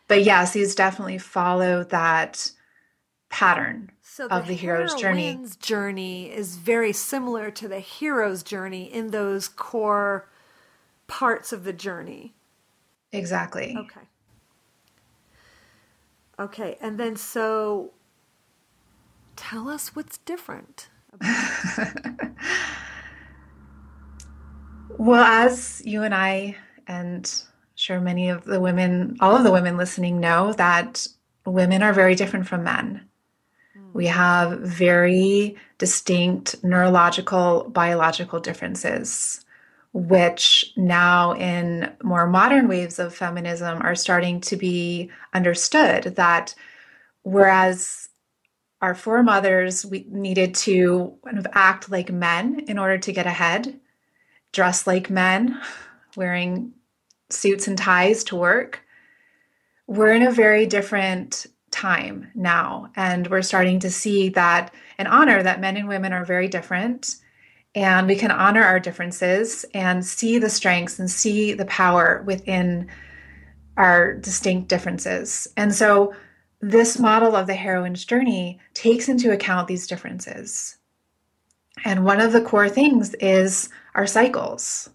But 0.07 0.23
yes, 0.23 0.53
these 0.53 0.73
definitely 0.73 1.19
follow 1.19 1.83
that 1.85 2.51
pattern 3.29 3.91
so 4.01 4.27
of 4.27 4.47
the, 4.47 4.49
the 4.49 4.55
hero's 4.55 4.95
journey. 4.95 5.39
journey 5.61 6.31
is 6.31 6.55
very 6.57 6.91
similar 6.91 7.51
to 7.51 7.67
the 7.67 7.79
hero's 7.79 8.41
journey 8.41 8.91
in 8.91 9.11
those 9.11 9.47
core 9.47 10.27
parts 11.05 11.53
of 11.53 11.63
the 11.63 11.73
journey. 11.73 12.33
Exactly. 13.11 13.75
Okay. 13.77 14.01
Okay, 16.39 16.77
and 16.81 16.99
then 16.99 17.15
so 17.15 17.91
tell 19.39 19.69
us 19.69 19.95
what's 19.95 20.17
different. 20.19 20.89
well, 24.97 25.23
as 25.23 25.81
you 25.85 26.03
and 26.03 26.13
I, 26.13 26.57
and 26.87 27.43
sure 27.75 28.01
many 28.01 28.27
of 28.27 28.43
the 28.43 28.59
women, 28.59 29.15
all 29.21 29.37
of 29.37 29.45
the 29.45 29.51
women 29.51 29.77
listening 29.77 30.19
know 30.19 30.51
that 30.53 31.07
women 31.45 31.81
are 31.81 31.93
very 31.93 32.15
different 32.15 32.47
from 32.47 32.65
men. 32.65 33.07
Mm. 33.77 33.93
We 33.93 34.07
have 34.07 34.59
very 34.59 35.55
distinct 35.77 36.61
neurological, 36.61 37.69
biological 37.69 38.41
differences, 38.41 39.45
which 39.93 40.73
now 40.75 41.33
in 41.35 41.89
more 42.03 42.27
modern 42.27 42.67
waves 42.67 42.99
of 42.99 43.15
feminism 43.15 43.81
are 43.81 43.95
starting 43.95 44.41
to 44.41 44.57
be 44.57 45.09
understood 45.33 46.15
that 46.17 46.53
whereas 47.23 48.08
our 48.81 48.95
foremothers 48.95 49.85
we 49.85 50.05
needed 50.09 50.55
to 50.55 51.17
kind 51.25 51.37
of 51.37 51.47
act 51.53 51.91
like 51.91 52.11
men 52.11 52.61
in 52.67 52.79
order 52.79 52.97
to 52.97 53.11
get 53.11 53.25
ahead, 53.25 53.79
dress 54.51 54.87
like 54.87 55.09
men, 55.09 55.59
wearing 56.15 56.73
suits 57.29 57.67
and 57.67 57.77
ties 57.77 58.23
to 58.25 58.35
work. 58.35 58.83
We're 59.87 60.13
in 60.13 60.23
a 60.23 60.31
very 60.31 60.65
different 60.65 61.45
time 61.71 62.31
now, 62.35 62.91
and 62.95 63.27
we're 63.27 63.41
starting 63.41 63.79
to 63.79 63.91
see 63.91 64.29
that 64.29 64.73
and 64.97 65.07
honor 65.07 65.43
that 65.43 65.61
men 65.61 65.77
and 65.77 65.87
women 65.87 66.13
are 66.13 66.25
very 66.25 66.47
different. 66.47 67.15
And 67.75 68.07
we 68.07 68.15
can 68.15 68.31
honor 68.31 68.63
our 68.63 68.79
differences 68.79 69.63
and 69.73 70.03
see 70.03 70.39
the 70.39 70.49
strengths 70.49 70.97
and 70.99 71.09
see 71.09 71.53
the 71.53 71.65
power 71.65 72.23
within 72.25 72.89
our 73.77 74.15
distinct 74.15 74.67
differences. 74.69 75.47
And 75.55 75.73
so, 75.73 76.13
this 76.61 76.99
model 76.99 77.35
of 77.35 77.47
the 77.47 77.55
heroine's 77.55 78.05
journey 78.05 78.59
takes 78.73 79.07
into 79.07 79.31
account 79.31 79.67
these 79.67 79.87
differences. 79.87 80.77
And 81.85 82.03
one 82.03 82.19
of 82.19 82.33
the 82.33 82.41
core 82.41 82.69
things 82.69 83.13
is 83.15 83.69
our 83.95 84.05
cycles. 84.05 84.89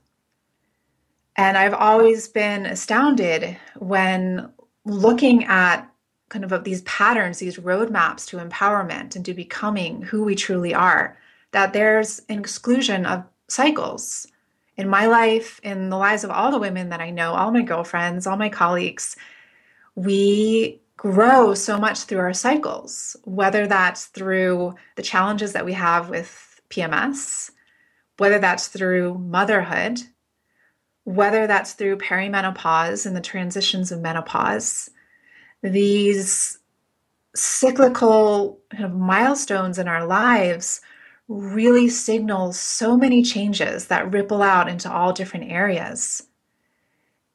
And 1.37 1.56
I've 1.56 1.75
always 1.75 2.28
been 2.28 2.66
astounded 2.66 3.56
when 3.76 4.50
looking 4.85 5.44
at 5.44 5.90
kind 6.28 6.44
of 6.44 6.64
these 6.64 6.83
patterns, 6.83 7.38
these 7.38 7.56
roadmaps 7.59 8.26
to 8.26 8.38
empowerment 8.38 9.16
and 9.16 9.25
to 9.25 9.35
becoming 9.35 10.02
who 10.02 10.25
we 10.25 10.35
truly 10.35 10.75
are, 10.75 11.16
that 11.52 11.73
there's 11.73 12.21
an 12.28 12.38
exclusion 12.38 13.06
of 13.06 13.25
cycles. 13.49 14.26
In 14.76 14.88
my 14.88 15.06
life, 15.06 15.61
in 15.62 15.88
the 15.88 15.97
lives 15.97 16.25
of 16.25 16.30
all 16.30 16.50
the 16.50 16.59
women 16.59 16.88
that 16.88 17.00
I 17.00 17.11
know, 17.11 17.35
all 17.35 17.52
my 17.52 17.62
girlfriends, 17.62 18.26
all 18.26 18.37
my 18.37 18.49
colleagues, 18.49 19.16
we 19.94 20.80
grow 20.96 21.54
so 21.54 21.78
much 21.78 22.04
through 22.04 22.20
our 22.20 22.32
cycles, 22.32 23.16
whether 23.24 23.66
that's 23.66 24.06
through 24.06 24.74
the 24.96 25.02
challenges 25.02 25.52
that 25.52 25.64
we 25.64 25.72
have 25.72 26.08
with 26.08 26.60
PMS, 26.70 27.50
whether 28.18 28.38
that's 28.38 28.68
through 28.68 29.18
motherhood, 29.18 30.00
whether 31.04 31.46
that's 31.46 31.74
through 31.74 31.98
perimenopause 31.98 33.06
and 33.06 33.14
the 33.14 33.20
transitions 33.20 33.92
of 33.92 34.00
menopause, 34.00 34.90
these 35.62 36.58
cyclical 37.34 38.60
kind 38.70 38.84
of 38.84 38.94
milestones 38.94 39.78
in 39.78 39.88
our 39.88 40.06
lives 40.06 40.80
really 41.28 41.88
signal 41.88 42.52
so 42.52 42.96
many 42.96 43.22
changes 43.22 43.86
that 43.86 44.12
ripple 44.12 44.42
out 44.42 44.68
into 44.68 44.90
all 44.90 45.12
different 45.12 45.50
areas. 45.50 46.22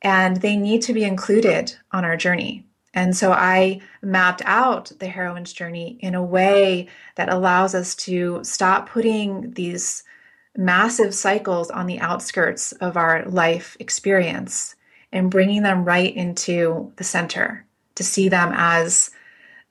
And 0.01 0.37
they 0.37 0.55
need 0.55 0.81
to 0.83 0.93
be 0.93 1.03
included 1.03 1.75
on 1.91 2.05
our 2.05 2.15
journey. 2.15 2.68
And 2.93 3.15
so 3.15 3.31
I 3.31 3.81
mapped 4.01 4.41
out 4.45 4.91
the 4.99 5.07
heroine's 5.07 5.53
journey 5.53 5.97
in 6.01 6.15
a 6.15 6.23
way 6.23 6.87
that 7.15 7.31
allows 7.31 7.75
us 7.75 7.95
to 7.95 8.39
stop 8.43 8.89
putting 8.89 9.51
these 9.51 10.03
massive 10.57 11.13
cycles 11.13 11.69
on 11.69 11.85
the 11.85 11.99
outskirts 11.99 12.71
of 12.73 12.97
our 12.97 13.25
life 13.25 13.77
experience 13.79 14.75
and 15.11 15.31
bringing 15.31 15.63
them 15.63 15.85
right 15.85 16.15
into 16.15 16.91
the 16.95 17.03
center 17.03 17.65
to 17.95 18.03
see 18.03 18.29
them 18.29 18.51
as 18.55 19.11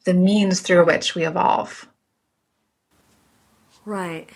the 0.04 0.14
means 0.14 0.60
through 0.60 0.86
which 0.86 1.14
we 1.14 1.26
evolve. 1.26 1.88
Right. 3.84 4.28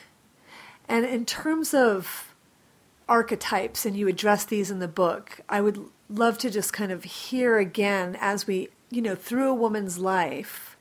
And 0.89 1.05
in 1.05 1.25
terms 1.25 1.73
of 1.73 2.35
archetypes, 3.09 3.85
and 3.85 3.97
you 3.97 4.09
address 4.09 4.45
these 4.45 4.71
in 4.71 4.79
the 4.79 4.89
book, 4.89 5.41
I 5.49 5.61
would 5.61 5.85
love 6.13 6.39
to 6.39 6.51
just 6.51 6.73
kind 6.73 6.93
of 6.93 7.05
hear 7.05 7.59
again 7.59 8.17
as 8.21 8.47
we, 8.47 8.69
you 8.91 9.03
know, 9.03 9.15
through 9.15 9.49
a 9.49 9.55
woman's 9.55 9.99
life, 9.99 10.77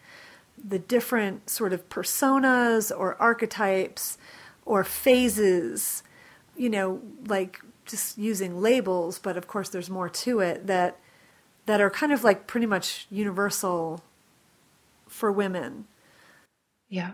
the 0.64 0.80
different 0.80 1.50
sort 1.50 1.74
of 1.74 1.90
personas 1.90 2.92
or 2.96 3.16
archetypes 3.22 4.18
or 4.66 4.84
phases, 4.84 6.04
you 6.56 6.70
know, 6.70 7.02
like 7.28 7.62
just 7.86 8.18
using 8.18 8.62
labels, 8.62 9.20
but 9.20 9.38
of 9.38 9.48
course 9.48 9.70
there's 9.70 9.90
more 9.90 10.10
to 10.10 10.40
it 10.40 10.68
that 10.68 10.98
that 11.66 11.82
are 11.82 11.90
kind 11.90 12.12
of 12.12 12.24
like 12.24 12.48
pretty 12.48 12.66
much 12.66 13.06
universal 13.10 14.04
for 15.08 15.32
women. 15.32 15.86
Yeah. 16.90 17.12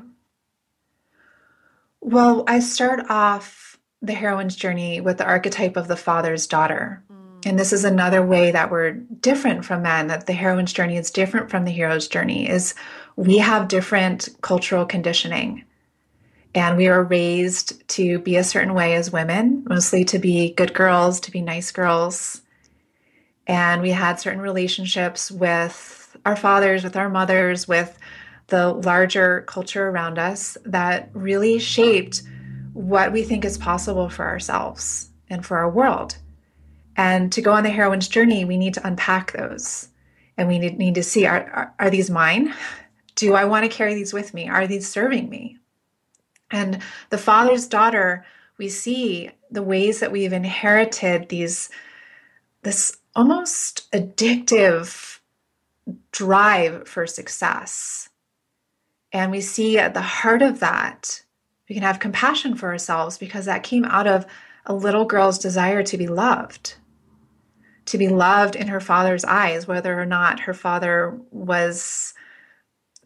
Well, 2.02 2.44
I 2.48 2.60
start 2.60 3.06
off 3.10 3.78
the 4.02 4.14
heroine's 4.14 4.56
journey 4.56 5.02
with 5.02 5.18
the 5.18 5.26
archetype 5.26 5.76
of 5.76 5.88
the 5.88 5.98
father's 5.98 6.48
daughter. 6.48 7.04
And 7.48 7.58
this 7.58 7.72
is 7.72 7.86
another 7.86 8.22
way 8.22 8.52
that 8.52 8.70
we're 8.70 8.92
different 8.92 9.64
from 9.64 9.84
men, 9.84 10.08
that 10.08 10.26
the 10.26 10.34
heroine's 10.34 10.74
journey 10.74 10.98
is 10.98 11.10
different 11.10 11.50
from 11.50 11.64
the 11.64 11.72
hero's 11.72 12.10
journey, 12.10 12.50
is 12.50 12.76
we 13.16 13.38
have 13.38 13.70
different 13.70 14.28
cultural 14.42 14.86
conditioning 14.86 15.64
and 16.54 16.76
we 16.76 16.90
were 16.90 17.06
raised 17.06 17.88
to 17.88 18.20
be 18.20 18.36
a 18.36 18.44
certain 18.44 18.74
way 18.74 18.96
as 18.96 19.14
women, 19.14 19.64
mostly 19.70 20.04
to 20.04 20.20
be 20.20 20.56
good 20.56 20.74
girls, 20.74 21.22
to 21.22 21.32
be 21.32 21.42
nice 21.42 21.72
girls. 21.72 22.42
And 23.48 23.82
we 23.82 23.92
had 23.92 24.20
certain 24.20 24.42
relationships 24.42 25.32
with 25.32 26.18
our 26.26 26.36
fathers, 26.36 26.84
with 26.84 26.98
our 26.98 27.10
mothers, 27.10 27.66
with 27.66 27.98
the 28.48 28.74
larger 28.74 29.46
culture 29.48 29.88
around 29.88 30.20
us 30.20 30.58
that 30.66 31.12
really 31.14 31.60
shaped 31.60 32.24
what 32.74 33.14
we 33.14 33.24
think 33.24 33.46
is 33.46 33.58
possible 33.58 34.10
for 34.10 34.26
ourselves 34.26 35.12
and 35.30 35.46
for 35.46 35.58
our 35.58 35.70
world. 35.70 36.18
And 36.98 37.32
to 37.32 37.42
go 37.42 37.54
on 37.54 37.64
the 37.64 37.70
heroine's 37.70 38.08
journey, 38.08 38.44
we 38.44 38.58
need 38.58 38.74
to 38.74 38.86
unpack 38.86 39.32
those. 39.32 39.90
And 40.36 40.48
we 40.48 40.60
need, 40.60 40.78
need 40.78 40.96
to 40.96 41.04
see 41.04 41.26
are, 41.26 41.50
are, 41.50 41.74
are 41.80 41.90
these 41.90 42.10
mine? 42.10 42.54
Do 43.16 43.36
I 43.36 43.46
want 43.46 43.64
to 43.64 43.76
carry 43.76 43.94
these 43.96 44.14
with 44.14 44.34
me? 44.34 44.50
Are 44.50 44.68
these 44.68 44.90
serving 44.90 45.30
me? 45.30 45.58
And 46.52 46.82
the 47.10 47.18
father's 47.18 47.68
daughter, 47.68 48.26
we 48.58 48.70
see 48.70 49.32
the 49.52 49.64
ways 49.64 50.00
that 50.00 50.12
we've 50.12 50.34
inherited 50.34 51.30
these 51.30 51.70
this 52.64 52.98
almost 53.16 53.90
addictive 53.92 55.20
drive 56.12 56.88
for 56.88 57.08
success. 57.08 58.10
And 59.14 59.32
we 59.32 59.42
see 59.42 59.78
at 59.78 59.94
the 59.94 60.02
heart 60.02 60.42
of 60.42 60.60
that, 60.60 61.24
we 61.70 61.76
can 61.76 61.84
have 61.84 62.00
compassion 62.00 62.56
for 62.56 62.70
ourselves 62.70 63.18
because 63.18 63.46
that 63.46 63.64
came 63.64 63.86
out 63.86 64.08
of 64.08 64.26
a 64.66 64.74
little 64.74 65.06
girl's 65.06 65.40
desire 65.40 65.82
to 65.84 65.98
be 65.98 66.08
loved, 66.08 66.76
to 67.88 67.98
be 67.98 68.08
loved 68.08 68.56
in 68.56 68.68
her 68.68 68.80
father's 68.80 69.26
eyes, 69.26 69.68
whether 69.68 70.00
or 70.00 70.06
not 70.06 70.42
her 70.42 70.54
father 70.54 71.20
was 71.32 72.14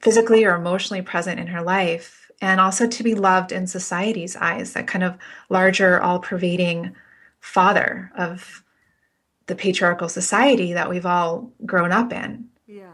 physically 0.01 0.43
or 0.43 0.55
emotionally 0.55 1.01
present 1.01 1.39
in 1.39 1.47
her 1.47 1.61
life 1.61 2.21
and 2.41 2.59
also 2.59 2.87
to 2.87 3.03
be 3.03 3.13
loved 3.13 3.51
in 3.51 3.67
society's 3.67 4.35
eyes, 4.35 4.73
that 4.73 4.87
kind 4.87 5.03
of 5.03 5.17
larger, 5.49 6.01
all 6.01 6.19
pervading 6.19 6.95
father 7.39 8.11
of 8.17 8.63
the 9.45 9.55
patriarchal 9.55 10.09
society 10.09 10.73
that 10.73 10.89
we've 10.89 11.05
all 11.05 11.51
grown 11.65 11.91
up 11.91 12.11
in. 12.11 12.49
Yeah. 12.65 12.93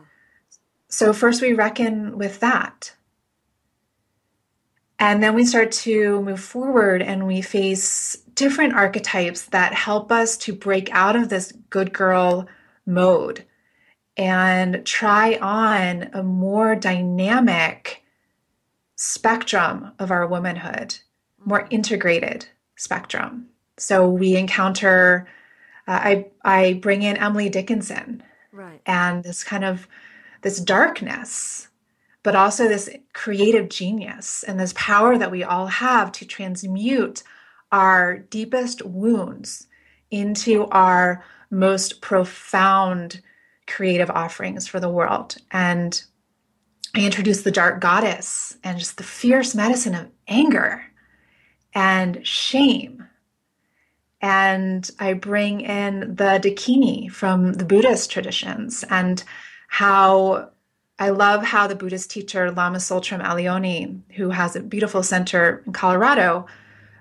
So, 0.89 1.13
first 1.13 1.41
we 1.41 1.53
reckon 1.53 2.17
with 2.17 2.41
that. 2.41 2.94
And 4.99 5.21
then 5.21 5.35
we 5.35 5.45
start 5.45 5.71
to 5.73 6.21
move 6.21 6.39
forward 6.39 7.01
and 7.01 7.27
we 7.27 7.41
face 7.41 8.15
different 8.33 8.73
archetypes 8.73 9.45
that 9.47 9.73
help 9.73 10.11
us 10.11 10.37
to 10.37 10.53
break 10.53 10.89
out 10.91 11.15
of 11.15 11.29
this 11.29 11.51
good 11.69 11.93
girl 11.93 12.47
mode 12.85 13.45
and 14.17 14.83
try 14.85 15.35
on 15.35 16.09
a 16.13 16.23
more 16.23 16.75
dynamic 16.75 18.03
spectrum 18.95 19.91
of 19.99 20.09
our 20.09 20.25
womanhood, 20.25 20.97
more 21.45 21.61
mm-hmm. 21.61 21.75
integrated 21.75 22.47
spectrum. 22.75 23.47
So 23.77 24.09
we 24.09 24.35
encounter, 24.35 25.27
uh, 25.87 25.99
I 26.03 26.25
I 26.43 26.73
bring 26.73 27.03
in 27.03 27.17
Emily 27.17 27.49
Dickinson, 27.49 28.23
right, 28.51 28.81
and 28.87 29.23
this 29.23 29.43
kind 29.43 29.63
of 29.63 29.87
this 30.41 30.59
darkness, 30.59 31.67
but 32.27 32.36
also 32.36 32.67
this 32.67 32.89
creative 33.13 33.69
genius 33.69 34.43
and 34.43 34.60
this 34.60 34.74
power 34.75 35.17
that 35.17 35.31
we 35.31 35.46
all 35.46 35.67
have 35.67 36.12
to 36.12 36.25
transmute 36.25 37.24
our 37.72 38.17
deepest 38.17 38.84
wounds 38.84 39.67
into 40.12 40.65
our 40.65 41.24
most 41.50 42.01
profound 42.01 43.22
creative 43.65 44.10
offerings 44.10 44.67
for 44.67 44.81
the 44.81 44.89
world. 44.89 45.38
And 45.51 46.03
I 46.93 47.05
introduce 47.05 47.43
the 47.43 47.50
dark 47.50 47.79
goddess 47.79 48.57
and 48.62 48.77
just 48.77 48.98
the 48.98 49.03
fierce 49.03 49.55
medicine 49.55 49.96
of 49.96 50.12
anger 50.27 50.84
and 51.74 52.27
shame. 52.27 53.07
And 54.19 54.91
I 55.00 55.13
bring 55.13 55.62
in 55.62 56.15
the 56.15 56.41
Dakini 56.43 57.10
from 57.10 57.53
the 57.53 57.63
Buddhist 57.63 58.12
traditions 58.12 58.84
and 58.89 59.24
how 59.69 60.50
I 60.99 61.09
love 61.09 61.43
how 61.43 61.67
the 61.67 61.75
Buddhist 61.75 62.09
teacher 62.09 62.51
Lama 62.51 62.79
Tsultrim 62.79 63.21
Allione, 63.21 64.01
who 64.15 64.31
has 64.31 64.55
a 64.55 64.61
beautiful 64.61 65.03
center 65.03 65.61
in 65.65 65.73
Colorado, 65.73 66.47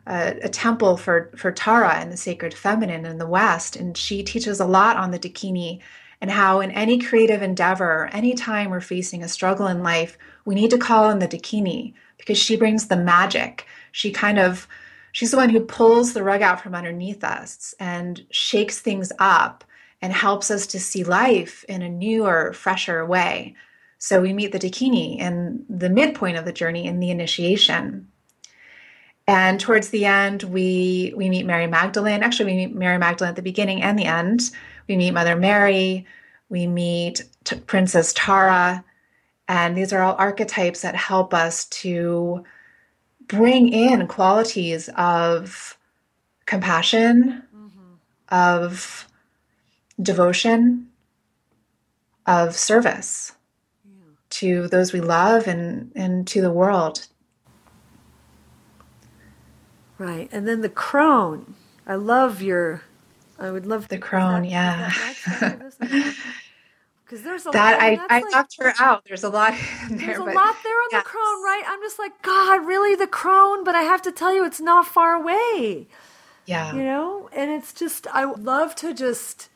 uh, 0.07 0.35
a 0.43 0.49
temple 0.49 0.97
for, 0.97 1.31
for 1.37 1.51
Tara 1.51 1.95
and 1.95 2.13
the 2.13 2.17
sacred 2.17 2.53
feminine 2.53 3.07
in 3.07 3.19
the 3.19 3.27
West, 3.27 3.75
and 3.75 3.97
she 3.97 4.23
teaches 4.23 4.61
a 4.61 4.67
lot 4.67 4.97
on 4.97 5.11
the 5.11 5.19
Dakini 5.19 5.81
and 6.21 6.31
how 6.31 6.61
in 6.61 6.71
any 6.71 6.99
creative 6.99 7.43
endeavor, 7.43 8.09
anytime 8.13 8.71
we're 8.71 8.81
facing 8.81 9.23
a 9.23 9.29
struggle 9.29 9.67
in 9.67 9.83
life, 9.83 10.17
we 10.45 10.55
need 10.55 10.71
to 10.71 10.79
call 10.79 11.11
in 11.11 11.19
the 11.19 11.29
Dakini 11.29 11.95
because 12.19 12.39
she 12.39 12.57
brings 12.57 12.89
the 12.89 12.97
magic. 12.97 13.67
She 13.93 14.11
kind 14.13 14.39
of 14.39 14.67
she's 15.13 15.31
the 15.31 15.37
one 15.37 15.51
who 15.51 15.61
pulls 15.61 16.13
the 16.13 16.23
rug 16.23 16.43
out 16.43 16.61
from 16.61 16.75
underneath 16.75 17.25
us 17.25 17.75
and 17.81 18.25
shakes 18.31 18.79
things 18.79 19.13
up 19.19 19.65
and 20.03 20.13
helps 20.13 20.51
us 20.51 20.67
to 20.69 20.81
see 20.81 21.05
life 21.05 21.65
in 21.69 21.83
a 21.83 21.89
newer, 21.89 22.53
fresher 22.53 23.05
way. 23.05 23.55
So 24.07 24.21
we 24.21 24.33
meet 24.33 24.53
the 24.53 24.61
Dakini 24.61 25.19
in 25.19 25.67
the 25.69 25.91
midpoint 25.91 26.37
of 26.37 26.45
the 26.45 26.53
journey 26.53 26.87
in 26.87 27.01
the 27.01 27.11
initiation. 27.11 28.07
And 29.27 29.59
towards 29.59 29.89
the 29.89 30.05
end, 30.05 30.45
we 30.45 31.13
we 31.17 31.29
meet 31.29 31.45
Mary 31.45 31.67
Magdalene. 31.67 32.23
Actually, 32.23 32.53
we 32.53 32.67
meet 32.67 32.73
Mary 32.77 32.99
Magdalene 32.99 33.31
at 33.31 33.35
the 33.35 33.43
beginning 33.43 33.83
and 33.83 33.99
the 33.99 34.05
end. 34.05 34.53
We 34.87 34.97
meet 34.97 35.11
Mother 35.11 35.35
Mary, 35.35 36.07
we 36.49 36.69
meet 36.69 37.25
T- 37.43 37.57
Princess 37.57 38.13
Tara, 38.13 38.85
and 39.49 39.77
these 39.77 39.93
are 39.93 40.03
all 40.03 40.15
archetypes 40.17 40.83
that 40.83 40.95
help 40.95 41.35
us 41.35 41.65
to 41.83 42.45
bring 43.27 43.73
in 43.73 44.07
qualities 44.07 44.89
of 44.97 45.77
compassion, 46.45 47.43
mm-hmm. 47.53 47.95
of 48.29 49.09
devotion, 50.01 50.91
of 52.25 52.55
service. 52.55 53.33
To 54.41 54.69
those 54.69 54.93
we 54.93 55.01
love 55.01 55.47
and, 55.47 55.93
and 55.95 56.27
to 56.29 56.41
the 56.41 56.53
world. 56.53 57.07
Right. 59.99 60.29
And 60.33 60.47
then 60.47 60.61
the 60.61 60.69
crone. 60.69 61.55
I 61.87 61.95
love 61.95 62.43
your 62.43 62.83
I 63.39 63.51
would 63.51 63.67
love 63.67 63.89
the 63.89 63.99
crone, 63.99 64.43
that, 64.43 64.49
yeah. 64.49 64.93
Because 67.05 67.23
there's 67.23 67.47
a 67.47 67.51
that 67.51 67.79
lot, 67.79 67.83
I 67.83 67.99
I 68.09 68.21
like, 68.21 68.47
her 68.59 68.73
out. 68.81 69.05
There's 69.05 69.25
a 69.25 69.29
lot 69.29 69.53
there. 69.91 69.99
There's 69.99 70.19
a 70.19 70.25
lot 70.25 70.57
there 70.63 70.75
on 70.75 70.89
yes. 70.91 71.03
the 71.03 71.09
crone, 71.09 71.45
right? 71.45 71.63
I'm 71.67 71.81
just 71.83 71.99
like, 71.99 72.23
God, 72.23 72.67
really 72.67 72.95
the 72.95 73.07
crone? 73.07 73.63
But 73.63 73.75
I 73.75 73.83
have 73.83 74.01
to 74.03 74.13
tell 74.13 74.35
you, 74.35 74.45
it's 74.45 74.61
not 74.61 74.87
far 74.87 75.15
away. 75.15 75.87
Yeah. 76.47 76.75
You 76.75 76.83
know, 76.83 77.29
and 77.35 77.51
it's 77.51 77.75
just 77.75 78.07
I 78.09 78.25
would 78.25 78.43
love 78.43 78.75
to 78.77 78.95
just 78.95 79.51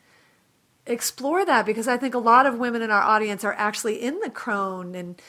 explore 0.85 1.45
that 1.45 1.65
because 1.65 1.87
I 1.87 1.97
think 1.97 2.13
a 2.13 2.19
lot 2.19 2.45
of 2.45 2.57
women 2.57 2.81
in 2.81 2.91
our 2.91 3.01
audience 3.01 3.43
are 3.43 3.53
actually 3.53 4.01
in 4.01 4.19
the 4.19 4.29
crone 4.29 4.95
and 4.95 5.21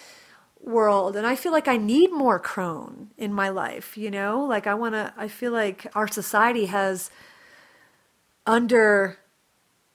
world 0.60 1.16
and 1.16 1.26
I 1.26 1.34
feel 1.34 1.52
like 1.52 1.66
I 1.66 1.76
need 1.76 2.12
more 2.12 2.38
crone 2.38 3.10
in 3.18 3.32
my 3.32 3.48
life, 3.48 3.96
you 3.96 4.10
know? 4.10 4.44
Like 4.44 4.66
I 4.66 4.74
want 4.74 4.94
to 4.94 5.12
I 5.16 5.28
feel 5.28 5.52
like 5.52 5.86
our 5.94 6.08
society 6.08 6.66
has 6.66 7.10
under 8.46 9.18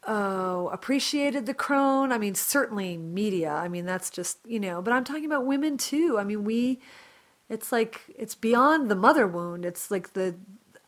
oh, 0.07 0.69
appreciated 0.69 1.45
the 1.45 1.53
crone. 1.53 2.11
I 2.11 2.17
mean, 2.17 2.33
certainly 2.33 2.97
media. 2.97 3.51
I 3.51 3.67
mean, 3.67 3.85
that's 3.85 4.09
just, 4.09 4.39
you 4.45 4.59
know, 4.59 4.81
but 4.81 4.93
I'm 4.93 5.03
talking 5.03 5.25
about 5.25 5.45
women 5.45 5.77
too. 5.77 6.17
I 6.17 6.23
mean, 6.23 6.45
we, 6.45 6.79
it's 7.49 7.71
like, 7.71 8.01
it's 8.17 8.33
beyond 8.33 8.89
the 8.89 8.95
mother 8.95 9.27
wound. 9.27 9.65
It's 9.65 9.91
like 9.91 10.13
the, 10.13 10.35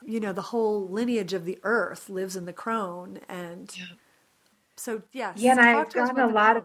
you 0.05 0.21
know, 0.21 0.32
the 0.32 0.41
whole 0.41 0.88
lineage 0.88 1.34
of 1.34 1.43
the 1.43 1.60
earth 1.63 2.10
lives 2.10 2.38
in 2.38 2.45
the 2.45 2.53
crone. 2.53 3.19
And 3.27 3.69
yeah. 3.77 3.86
So, 4.79 5.03
yes. 5.11 5.37
Yeah. 5.37 5.51
And 5.51 5.59
I've 5.59 5.93
gotten 5.93 6.19
a 6.19 6.27
lot 6.27 6.57
of, 6.57 6.63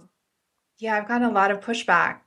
yeah, 0.79 0.97
I've 0.97 1.09
gotten 1.09 1.29
a 1.29 1.33
lot 1.33 1.51
of 1.51 1.61
pushback 1.61 2.19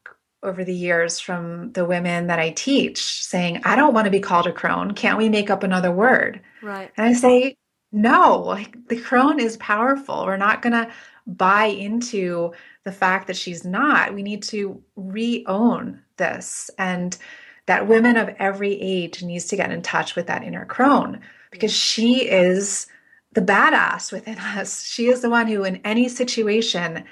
over 0.44 0.64
the 0.64 0.74
years 0.74 1.20
from 1.20 1.72
the 1.72 1.86
women 1.86 2.28
that 2.28 2.40
I 2.40 2.52
teach 2.52 3.24
saying, 3.24 3.62
I 3.66 3.76
don't 3.76 3.94
want 3.94 4.06
to 4.06 4.12
be 4.12 4.20
called 4.20 4.48
a 4.48 4.54
crone. 4.54 4.94
Can't 4.94 5.18
we 5.18 5.30
make 5.30 5.50
up 5.50 5.64
another 5.64 5.92
word? 5.92 6.42
Right. 6.62 6.92
And 6.96 7.08
I 7.08 7.14
say, 7.14 7.58
no, 7.92 8.40
like 8.40 8.88
the 8.88 9.00
crone 9.00 9.40
is 9.40 9.58
powerful. 9.58 10.26
We're 10.26 10.38
not 10.38 10.62
going 10.62 10.74
to 10.74 10.92
buy 11.26 11.66
into 11.66 12.54
the 12.84 12.92
fact 12.92 13.28
that 13.28 13.38
she's 13.38 13.66
not. 13.66 14.14
We 14.14 14.24
need 14.24 14.44
to 14.44 14.82
re-own 14.96 16.02
this 16.18 16.70
and 16.78 17.18
that 17.66 17.88
women 17.88 18.16
of 18.16 18.30
every 18.40 18.80
age 18.80 19.24
needs 19.24 19.46
to 19.46 19.58
get 19.58 19.72
in 19.72 19.82
touch 19.82 20.16
with 20.16 20.28
that 20.28 20.44
inner 20.44 20.66
crone 20.66 21.20
because 21.52 21.74
she 21.74 22.30
is 22.30 22.88
the 23.34 23.42
badass 23.42 24.12
within 24.12 24.38
us. 24.40 24.86
She 24.86 25.08
is 25.08 25.22
the 25.22 25.30
one 25.30 25.48
who 25.48 25.64
in 25.64 25.82
any 25.84 26.10
situation 26.10 27.06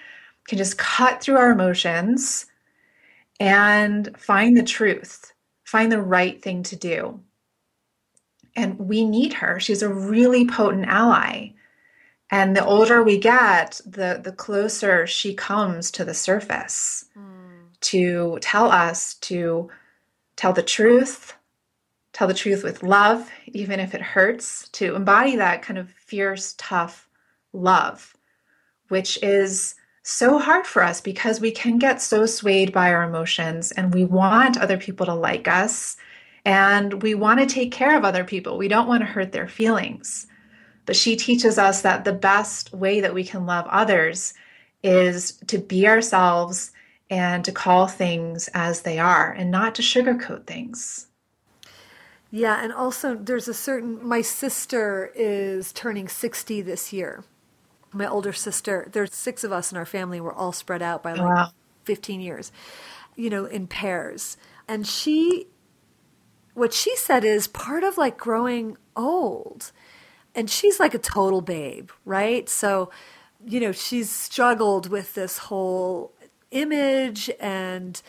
can 0.48 0.58
just 0.58 0.78
cut 0.78 1.22
through 1.22 1.38
our 1.38 1.52
emotions 1.52 2.46
and 3.40 4.18
find 4.18 4.56
the 4.56 4.64
truth, 4.64 5.34
find 5.64 5.92
the 5.92 6.02
right 6.02 6.42
thing 6.42 6.64
to 6.64 6.76
do 6.76 7.20
and 8.56 8.80
we 8.80 9.06
need 9.06 9.34
her. 9.34 9.60
She's 9.60 9.82
a 9.82 9.94
really 9.94 10.48
potent 10.48 10.88
ally. 10.88 11.50
And 12.32 12.56
the 12.56 12.66
older 12.66 13.04
we 13.04 13.20
get, 13.20 13.80
the 13.86 14.20
the 14.24 14.32
closer 14.32 15.06
she 15.06 15.34
comes 15.34 15.92
to 15.92 16.06
the 16.06 16.14
surface 16.14 17.06
mm. 17.18 17.80
to 17.82 18.40
tell 18.42 18.72
us 18.72 19.16
to 19.16 19.70
tell 20.36 20.54
the 20.54 20.64
truth, 20.64 21.34
tell 22.16 22.30
the 22.30 22.34
truth 22.34 22.64
with 22.64 22.82
love, 22.82 23.30
even 23.48 23.78
if 23.78 23.94
it 23.94 24.02
hurts, 24.02 24.70
to 24.70 24.96
embody 24.96 25.36
that 25.36 25.62
kind 25.62 25.78
of 25.78 25.90
fierce, 25.90 26.56
tough 26.58 27.10
love, 27.52 28.16
which 28.88 29.22
is 29.22 29.76
so 30.02 30.40
hard 30.40 30.66
for 30.66 30.82
us 30.82 31.02
because 31.02 31.42
we 31.42 31.52
can 31.52 31.78
get 31.78 32.02
so 32.02 32.26
swayed 32.26 32.72
by 32.72 32.94
our 32.94 33.04
emotions 33.04 33.74
and 33.74 33.94
we 33.94 34.06
want 34.06 34.58
other 34.58 34.78
people 34.78 35.06
to 35.06 35.14
like 35.14 35.50
us 35.50 35.98
and 36.46 37.04
we 37.04 37.16
want 37.16 37.42
to 37.42 37.46
take 37.46 37.74
care 37.74 37.98
of 37.98 38.06
other 38.06 38.24
people. 38.24 38.58
We 38.58 38.70
don't 38.70 38.88
want 38.88 39.02
to 39.02 39.08
hurt 39.08 39.34
their 39.34 39.50
feelings. 39.50 40.26
But 40.86 40.96
she 40.96 41.18
teaches 41.18 41.58
us 41.58 41.82
that 41.82 42.06
the 42.06 42.14
best 42.14 42.72
way 42.72 43.02
that 43.02 43.14
we 43.14 43.26
can 43.26 43.46
love 43.46 43.66
others 43.68 44.34
is 44.84 45.34
to 45.48 45.58
be 45.58 45.86
ourselves 45.86 46.72
and 47.10 47.44
to 47.44 47.52
call 47.52 47.88
things 47.88 48.48
as 48.54 48.84
they 48.84 49.00
are 49.00 49.34
and 49.34 49.52
not 49.52 49.76
to 49.76 49.82
sugarcoat 49.82 50.48
things. 50.48 51.08
Yeah, 52.36 52.62
and 52.62 52.74
also 52.74 53.16
there's 53.16 53.48
a 53.48 53.54
certain 53.54 54.06
my 54.06 54.22
sister 54.22 55.10
is 55.16 55.72
turning 55.72 56.10
60 56.10 56.62
this 56.64 56.92
year. 56.92 57.24
My 57.94 58.10
older 58.10 58.34
sister, 58.34 58.90
there's 58.92 59.16
six 59.16 59.46
of 59.46 59.54
us 59.54 59.72
in 59.72 59.78
our 59.78 59.86
family, 59.86 60.20
we're 60.20 60.34
all 60.34 60.52
spread 60.52 60.82
out 60.82 61.02
by 61.02 61.14
like 61.14 61.34
wow. 61.34 61.52
15 61.86 62.20
years. 62.20 62.52
You 63.16 63.30
know, 63.30 63.46
in 63.46 63.68
pairs. 63.68 64.36
And 64.68 64.86
she 64.86 65.48
what 66.56 66.74
she 66.74 66.98
said 66.98 67.24
is 67.24 67.48
part 67.48 67.86
of 67.86 67.98
like 67.98 68.18
growing 68.18 68.76
old. 68.98 69.72
And 70.36 70.50
she's 70.50 70.78
like 70.78 70.94
a 70.94 71.00
total 71.00 71.40
babe, 71.40 71.90
right? 72.04 72.50
So, 72.50 72.92
you 73.46 73.62
know, 73.62 73.72
she's 73.72 74.10
struggled 74.10 74.90
with 74.90 75.14
this 75.14 75.38
whole 75.38 76.12
image 76.52 77.32
and 77.40 78.02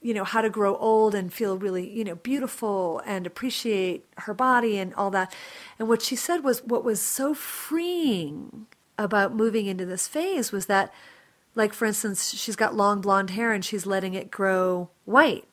you 0.00 0.14
know 0.14 0.24
how 0.24 0.40
to 0.40 0.50
grow 0.50 0.76
old 0.76 1.14
and 1.14 1.32
feel 1.32 1.58
really 1.58 1.88
you 1.88 2.04
know 2.04 2.14
beautiful 2.16 3.02
and 3.04 3.26
appreciate 3.26 4.06
her 4.18 4.34
body 4.34 4.78
and 4.78 4.94
all 4.94 5.10
that 5.10 5.34
and 5.78 5.88
what 5.88 6.02
she 6.02 6.14
said 6.14 6.44
was 6.44 6.62
what 6.64 6.84
was 6.84 7.00
so 7.00 7.34
freeing 7.34 8.66
about 8.96 9.34
moving 9.34 9.66
into 9.66 9.84
this 9.84 10.06
phase 10.06 10.52
was 10.52 10.66
that 10.66 10.92
like 11.54 11.72
for 11.72 11.84
instance 11.84 12.32
she's 12.32 12.56
got 12.56 12.74
long 12.74 13.00
blonde 13.00 13.30
hair 13.30 13.52
and 13.52 13.64
she's 13.64 13.86
letting 13.86 14.14
it 14.14 14.30
grow 14.30 14.88
white 15.04 15.48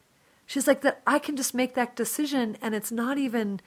She's 0.46 0.68
like 0.68 0.82
that 0.82 1.02
I 1.08 1.20
can 1.20 1.36
just 1.36 1.54
make 1.54 1.74
that 1.74 1.96
decision 1.96 2.58
and 2.62 2.76
it's 2.76 2.92
not 2.92 3.18
even 3.18 3.62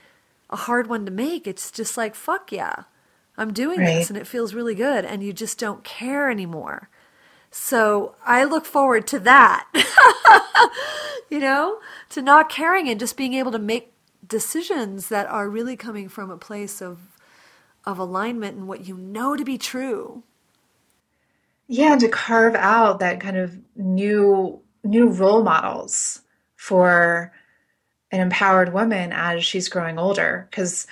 a 0.51 0.57
hard 0.57 0.87
one 0.87 1.05
to 1.05 1.11
make. 1.11 1.47
It's 1.47 1.71
just 1.71 1.97
like 1.97 2.15
fuck 2.15 2.53
yeah. 2.53 2.85
I'm 3.37 3.53
doing 3.53 3.81
right. 3.81 3.87
this 3.87 4.11
and 4.11 4.17
it 4.17 4.27
feels 4.27 4.55
really 4.55 4.75
good 4.75 5.05
and 5.05 5.23
you 5.23 5.33
just 5.33 5.59
don't 5.59 5.85
care 5.85 6.31
anymore. 6.31 6.89
So 7.51 8.15
I 8.27 8.45
look 8.45 8.67
forward 8.67 9.07
to 9.09 9.19
that. 9.21 9.67
you 11.31 11.41
know, 11.41 11.79
to 12.11 12.23
not 12.23 12.49
caring 12.49 12.89
and 12.89 13.01
just 13.01 13.17
being 13.17 13.35
able 13.35 13.53
to 13.53 13.59
make 13.59 13.93
decisions 14.27 15.09
that 15.09 15.27
are 15.27 15.49
really 15.49 15.77
coming 15.77 16.09
from 16.09 16.31
a 16.31 16.37
place 16.37 16.83
of 16.83 16.99
of 17.85 17.99
alignment 17.99 18.57
and 18.57 18.69
what 18.69 18.87
you 18.87 18.97
know 18.97 19.35
to 19.35 19.45
be 19.45 19.57
true. 19.57 20.23
Yeah, 21.69 21.93
and 21.93 22.01
to 22.03 22.09
carve 22.09 22.55
out 22.55 23.01
that 23.01 23.21
kind 23.21 23.37
of 23.37 23.59
new 23.77 24.61
new 24.85 25.09
role 25.09 25.43
models 25.43 26.23
for 26.57 27.33
an 28.11 28.21
empowered 28.21 28.73
woman 28.73 29.13
as 29.13 29.45
she's 29.45 29.69
growing 29.69 29.99
older 29.99 30.49
because 30.51 30.87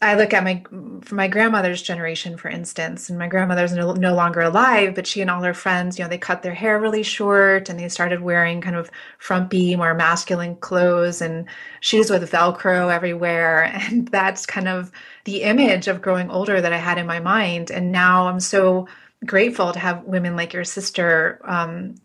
I 0.00 0.14
look 0.14 0.32
at 0.32 0.44
my 0.44 0.62
for 1.02 1.16
my 1.16 1.26
grandmother's 1.26 1.82
generation, 1.82 2.36
for 2.36 2.48
instance, 2.48 3.10
and 3.10 3.18
my 3.18 3.26
grandmother's 3.26 3.72
no, 3.72 3.92
no, 3.94 4.14
longer 4.14 4.40
alive, 4.40 4.94
but 4.94 5.08
she 5.08 5.20
and 5.20 5.28
all 5.28 5.42
her 5.42 5.54
friends, 5.54 5.98
you 5.98 6.04
know, 6.04 6.08
they 6.08 6.18
cut 6.18 6.42
their 6.42 6.54
hair 6.54 6.78
really 6.78 7.02
short 7.02 7.68
and 7.68 7.80
they 7.80 7.88
started 7.88 8.20
wearing 8.20 8.60
kind 8.60 8.76
of 8.76 8.92
frumpy, 9.18 9.74
more 9.74 9.92
masculine 9.92 10.54
clothes 10.54 11.20
and 11.20 11.46
shoes 11.80 12.10
with 12.10 12.30
Velcro 12.30 12.92
everywhere. 12.92 13.64
And 13.92 14.06
that's 14.08 14.46
kind 14.46 14.68
of 14.68 14.92
the 15.24 15.42
image 15.42 15.88
of 15.88 16.00
growing 16.00 16.30
older 16.30 16.60
that 16.60 16.72
I 16.72 16.78
had 16.78 16.98
in 16.98 17.06
my 17.06 17.18
mind. 17.18 17.72
And 17.72 17.90
now 17.90 18.28
I'm 18.28 18.40
so 18.40 18.86
grateful 19.26 19.72
to 19.72 19.78
have 19.80 20.04
women 20.04 20.36
like 20.36 20.52
your 20.52 20.64
sister 20.64 21.40
um, 21.44 21.96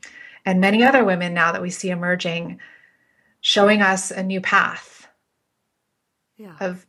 and 0.45 0.59
many 0.59 0.83
other 0.83 1.03
women 1.05 1.35
now 1.35 1.51
that 1.51 1.61
we 1.61 1.69
see 1.69 1.91
emerging, 1.91 2.59
showing 3.41 3.83
us 3.83 4.09
a 4.09 4.23
new 4.23 4.41
path 4.41 5.07
yeah. 6.37 6.55
of 6.59 6.85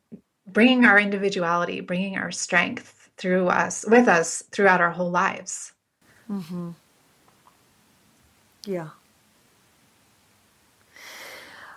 bringing 0.53 0.85
our 0.85 0.99
individuality, 0.99 1.81
bringing 1.81 2.17
our 2.17 2.31
strength 2.31 3.11
through 3.17 3.49
us, 3.49 3.85
with 3.89 4.09
us 4.09 4.43
throughout 4.51 4.81
our 4.81 4.91
whole 4.91 5.11
lives. 5.11 5.73
Mm-hmm. 6.31 6.71
Yeah. 8.65 8.91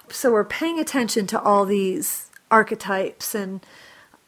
So 0.09 0.31
we're 0.31 0.43
paying 0.43 0.79
attention 0.79 1.25
to 1.27 1.41
all 1.41 1.65
these 1.65 2.29
archetypes 2.49 3.33
and 3.33 3.65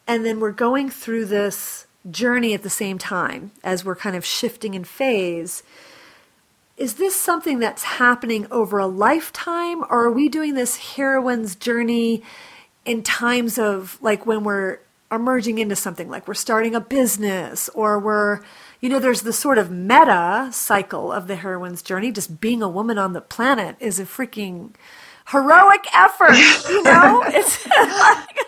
and 0.07 0.25
then 0.25 0.39
we're 0.39 0.51
going 0.51 0.89
through 0.89 1.25
this 1.25 1.87
journey 2.09 2.53
at 2.53 2.63
the 2.63 2.69
same 2.69 2.97
time 2.97 3.51
as 3.63 3.85
we're 3.85 3.95
kind 3.95 4.15
of 4.15 4.25
shifting 4.25 4.73
in 4.73 4.83
phase. 4.83 5.63
Is 6.75 6.95
this 6.95 7.15
something 7.15 7.59
that's 7.59 7.83
happening 7.83 8.47
over 8.51 8.79
a 8.79 8.87
lifetime 8.87 9.83
or 9.83 10.05
are 10.05 10.11
we 10.11 10.27
doing 10.27 10.55
this 10.55 10.95
heroine's 10.95 11.55
journey 11.55 12.23
in 12.85 13.03
times 13.03 13.57
of 13.57 13.97
like 14.01 14.25
when 14.25 14.43
we're 14.43 14.79
emerging 15.11 15.59
into 15.59 15.75
something 15.75 16.09
like 16.09 16.27
we're 16.27 16.33
starting 16.33 16.73
a 16.73 16.81
business 16.81 17.69
or 17.69 17.99
we're 17.99 18.39
you 18.81 18.89
know 18.89 18.99
there's 18.99 19.21
the 19.21 19.33
sort 19.33 19.57
of 19.57 19.69
meta 19.69 20.49
cycle 20.51 21.11
of 21.11 21.27
the 21.27 21.35
heroine's 21.35 21.81
journey. 21.81 22.11
Just 22.11 22.41
being 22.41 22.61
a 22.61 22.69
woman 22.69 22.97
on 22.97 23.13
the 23.13 23.21
planet 23.21 23.75
is 23.79 23.99
a 23.99 24.05
freaking 24.05 24.71
heroic 25.27 25.85
effort 25.93 26.35
you 26.69 26.83
know? 26.83 27.23
It's 27.27 27.65
like 27.67 28.39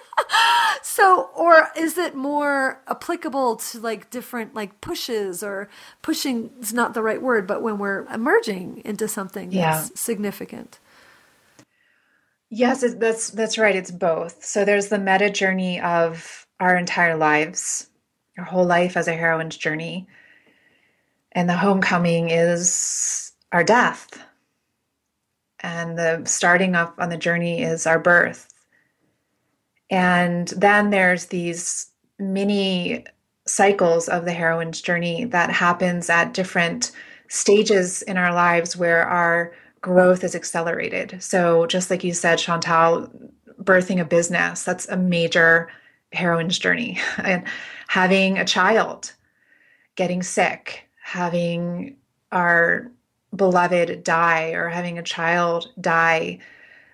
so 0.82 1.30
or 1.36 1.70
is 1.78 1.98
it 1.98 2.16
more 2.16 2.82
applicable 2.88 3.58
to 3.58 3.80
like 3.80 4.10
different 4.10 4.56
like 4.56 4.80
pushes 4.82 5.44
or 5.44 5.70
pushing 6.02 6.52
is 6.62 6.74
not 6.74 6.94
the 6.94 7.02
right 7.02 7.22
word 7.22 7.46
but 7.48 7.62
when 7.62 7.78
we're 7.78 8.06
emerging 8.06 8.82
into 8.86 9.08
something 9.08 9.52
yeah. 9.52 9.72
that's 9.72 10.00
significant 10.00 10.80
Yes, 12.50 12.84
that's 12.98 13.32
that's 13.32 13.58
right. 13.58 13.76
It's 13.76 13.92
both. 13.92 14.44
So 14.44 14.66
there's 14.66 14.88
the 14.90 15.00
meta 15.00 15.30
journey 15.30 15.80
of 15.82 16.48
our 16.60 16.76
entire 16.78 17.16
lives, 17.18 17.90
our 18.38 18.46
whole 18.46 18.66
life 18.66 18.96
as 18.98 19.08
a 19.08 19.14
heroine's 19.14 19.58
journey, 19.58 20.08
and 21.32 21.50
the 21.50 21.58
homecoming 21.58 22.30
is 22.30 23.34
our 23.52 23.64
death, 23.64 24.10
and 25.60 25.98
the 25.98 26.24
starting 26.26 26.76
up 26.76 26.96
on 27.00 27.10
the 27.10 27.18
journey 27.18 27.62
is 27.62 27.86
our 27.88 28.00
birth, 28.00 28.48
and 29.90 30.48
then 30.50 30.90
there's 30.90 31.28
these 31.28 31.88
mini 32.20 33.06
cycles 33.48 34.08
of 34.10 34.26
the 34.26 34.34
heroine's 34.34 34.82
journey 34.82 35.26
that 35.26 35.52
happens 35.52 36.10
at 36.10 36.34
different 36.34 36.92
stages 37.28 38.02
in 38.04 38.18
our 38.18 38.34
lives 38.34 38.76
where 38.76 39.04
our 39.04 39.54
growth 39.86 40.24
is 40.24 40.34
accelerated. 40.34 41.22
So, 41.22 41.68
just 41.68 41.92
like 41.92 42.04
you 42.04 42.12
said, 42.12 42.40
Chantal, 42.40 43.08
birthing 43.62 44.02
a 44.02 44.04
business, 44.04 44.64
that's 44.64 44.90
a 44.90 44.98
major 44.98 45.70
heroine's 46.12 46.58
journey. 46.58 46.98
and 47.24 47.44
having 47.88 48.40
a 48.40 48.46
child, 48.46 49.14
getting 49.96 50.24
sick, 50.24 50.90
having 51.04 51.98
our 52.32 52.92
beloved 53.36 54.04
die, 54.04 54.54
or 54.54 54.70
having 54.70 54.98
a 54.98 55.04
child 55.04 55.70
die, 55.80 56.40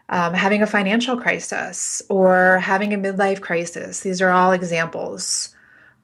um, 0.10 0.34
having 0.34 0.62
a 0.62 0.68
financial 0.68 1.16
crisis, 1.16 2.02
or 2.10 2.60
having 2.60 2.94
a 2.94 2.98
midlife 2.98 3.40
crisis. 3.40 4.02
These 4.02 4.22
are 4.22 4.32
all 4.32 4.52
examples 4.52 5.56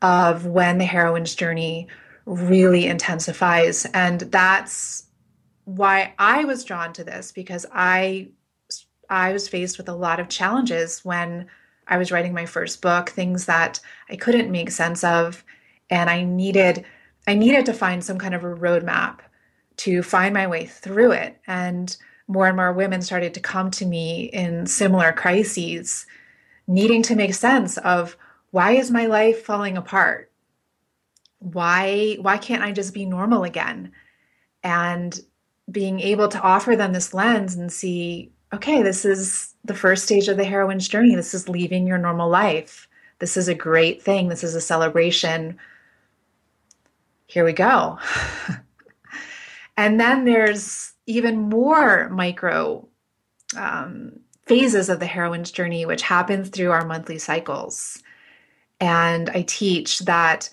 of 0.01 0.45
when 0.45 0.77
the 0.77 0.85
heroine's 0.85 1.35
journey 1.35 1.89
really 2.25 2.85
intensifies. 2.85 3.83
And 3.93 4.21
that's 4.21 5.06
why 5.67 6.13
I 6.17 6.45
was 6.45 6.63
drawn 6.63 6.93
to 6.93 7.03
this 7.03 7.33
because 7.33 7.65
I 7.73 8.29
I 9.09 9.33
was 9.33 9.49
faced 9.49 9.77
with 9.77 9.89
a 9.89 9.93
lot 9.93 10.21
of 10.21 10.29
challenges 10.29 11.03
when 11.03 11.47
I 11.89 11.97
was 11.97 12.09
writing 12.09 12.33
my 12.33 12.45
first 12.45 12.81
book, 12.81 13.09
things 13.09 13.45
that 13.45 13.81
I 14.09 14.15
couldn't 14.15 14.49
make 14.49 14.71
sense 14.71 15.03
of 15.03 15.43
and 15.89 16.09
I 16.09 16.23
needed 16.23 16.85
I 17.27 17.33
needed 17.33 17.65
to 17.65 17.73
find 17.73 18.01
some 18.01 18.17
kind 18.17 18.33
of 18.33 18.45
a 18.45 18.55
roadmap 18.55 19.19
to 19.77 20.01
find 20.03 20.33
my 20.33 20.47
way 20.47 20.65
through 20.65 21.11
it 21.11 21.37
and 21.47 21.95
more 22.29 22.47
and 22.47 22.55
more 22.55 22.71
women 22.71 23.01
started 23.01 23.33
to 23.33 23.41
come 23.41 23.69
to 23.71 23.85
me 23.85 24.23
in 24.31 24.67
similar 24.67 25.11
crises 25.11 26.05
needing 26.65 27.03
to 27.03 27.15
make 27.15 27.33
sense 27.33 27.77
of 27.79 28.15
why 28.51 28.71
is 28.71 28.89
my 28.89 29.07
life 29.07 29.43
falling 29.43 29.75
apart? 29.75 30.31
Why 31.39 32.15
why 32.21 32.37
can't 32.37 32.63
I 32.63 32.71
just 32.71 32.93
be 32.93 33.05
normal 33.05 33.43
again? 33.43 33.91
And 34.63 35.19
being 35.69 35.99
able 35.99 36.27
to 36.29 36.41
offer 36.41 36.75
them 36.75 36.93
this 36.93 37.13
lens 37.13 37.55
and 37.55 37.71
see 37.71 38.31
okay 38.53 38.81
this 38.81 39.03
is 39.03 39.53
the 39.65 39.73
first 39.73 40.05
stage 40.05 40.27
of 40.27 40.37
the 40.37 40.45
heroine's 40.45 40.87
journey. 40.87 41.15
This 41.15 41.33
is 41.33 41.49
leaving 41.49 41.85
your 41.85 41.97
normal 41.97 42.29
life. 42.29 42.87
This 43.19 43.35
is 43.35 43.47
a 43.47 43.55
great 43.55 44.01
thing. 44.01 44.29
This 44.29 44.43
is 44.43 44.55
a 44.55 44.61
celebration. 44.61 45.57
Here 47.25 47.43
we 47.43 47.53
go. 47.53 47.99
And 49.77 49.99
then 49.99 50.25
there's 50.25 50.93
even 51.05 51.37
more 51.37 52.09
micro 52.09 52.85
um, 53.55 54.19
phases 54.47 54.89
of 54.89 54.99
the 54.99 55.05
heroine's 55.05 55.51
journey 55.51 55.85
which 55.85 56.01
happens 56.01 56.49
through 56.49 56.71
our 56.71 56.85
monthly 56.85 57.19
cycles. 57.19 58.01
And 58.79 59.29
i 59.29 59.43
teach 59.43 59.99
that 59.99 60.49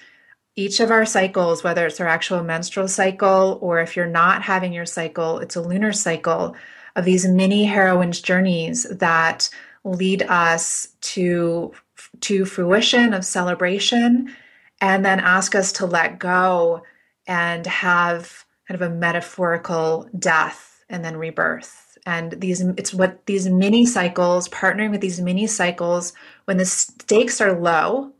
each 0.56 0.80
of 0.80 0.90
our 0.90 1.04
cycles, 1.04 1.64
whether 1.64 1.86
it's 1.86 2.00
our 2.00 2.06
actual 2.06 2.42
menstrual 2.42 2.88
cycle 2.88 3.58
or 3.60 3.80
if 3.80 3.96
you're 3.96 4.06
not 4.06 4.42
having 4.42 4.72
your 4.72 4.86
cycle, 4.86 5.38
it's 5.40 5.56
a 5.56 5.60
lunar 5.60 5.92
cycle 5.92 6.54
of 6.96 7.04
these 7.04 7.26
mini 7.26 7.64
heroine's 7.64 8.20
journeys 8.20 8.84
that 8.84 9.50
lead 9.82 10.22
us 10.22 10.88
to 11.00 11.72
to 12.20 12.44
fruition 12.44 13.12
of 13.12 13.24
celebration 13.24 14.34
and 14.80 15.04
then 15.04 15.20
ask 15.20 15.54
us 15.54 15.72
to 15.72 15.86
let 15.86 16.18
go 16.18 16.82
and 17.26 17.66
have 17.66 18.44
kind 18.68 18.80
of 18.80 18.88
a 18.90 18.94
metaphorical 18.94 20.08
death 20.18 20.84
and 20.88 21.04
then 21.04 21.16
rebirth. 21.16 21.98
And 22.06 22.32
these 22.32 22.60
it's 22.60 22.94
what 22.94 23.26
these 23.26 23.48
mini 23.48 23.86
cycles 23.86 24.48
partnering 24.48 24.90
with 24.90 25.00
these 25.00 25.20
mini 25.20 25.46
cycles 25.46 26.12
when 26.44 26.58
the 26.58 26.64
stakes 26.64 27.40
are 27.40 27.58
low 27.58 28.13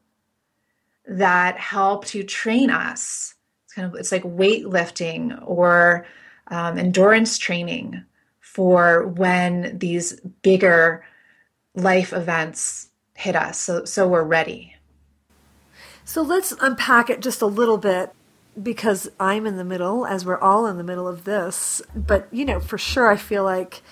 that 1.07 1.59
help 1.59 2.05
to 2.07 2.23
train 2.23 2.71
us. 2.71 3.35
It's 3.65 3.75
kind 3.75 3.87
of 3.87 3.99
it's 3.99 4.13
like 4.13 4.23
weightlifting 4.23 5.43
or 5.47 6.07
um, 6.49 6.79
endurance 6.79 7.39
training 7.39 8.05
for 8.41 9.07
when 9.09 9.79
these 9.79 10.21
bigger 10.43 11.05
life 11.75 12.13
events 12.13 12.89
hit 13.15 13.37
us, 13.37 13.59
so 13.59 13.85
so 13.85 14.07
we're 14.07 14.23
ready. 14.23 14.77
So 16.05 16.23
let's 16.23 16.53
unpack 16.61 17.09
it 17.11 17.21
just 17.21 17.43
a 17.43 17.47
little 17.47 17.79
bit 17.79 18.13
because 18.63 19.11
I'm 19.19 19.47
in 19.47 19.57
the 19.57 19.65
middle, 19.65 20.07
as 20.07 20.25
we're 20.25 20.39
all 20.39 20.67
in 20.67 20.77
the 20.77 20.85
middle 20.85 21.09
of 21.09 21.25
this. 21.25 21.83
But 21.95 22.29
you 22.31 22.45
know, 22.45 22.61
for 22.61 22.79
sure, 22.79 23.11
I 23.11 23.17
feel 23.17 23.43
like 23.45 23.83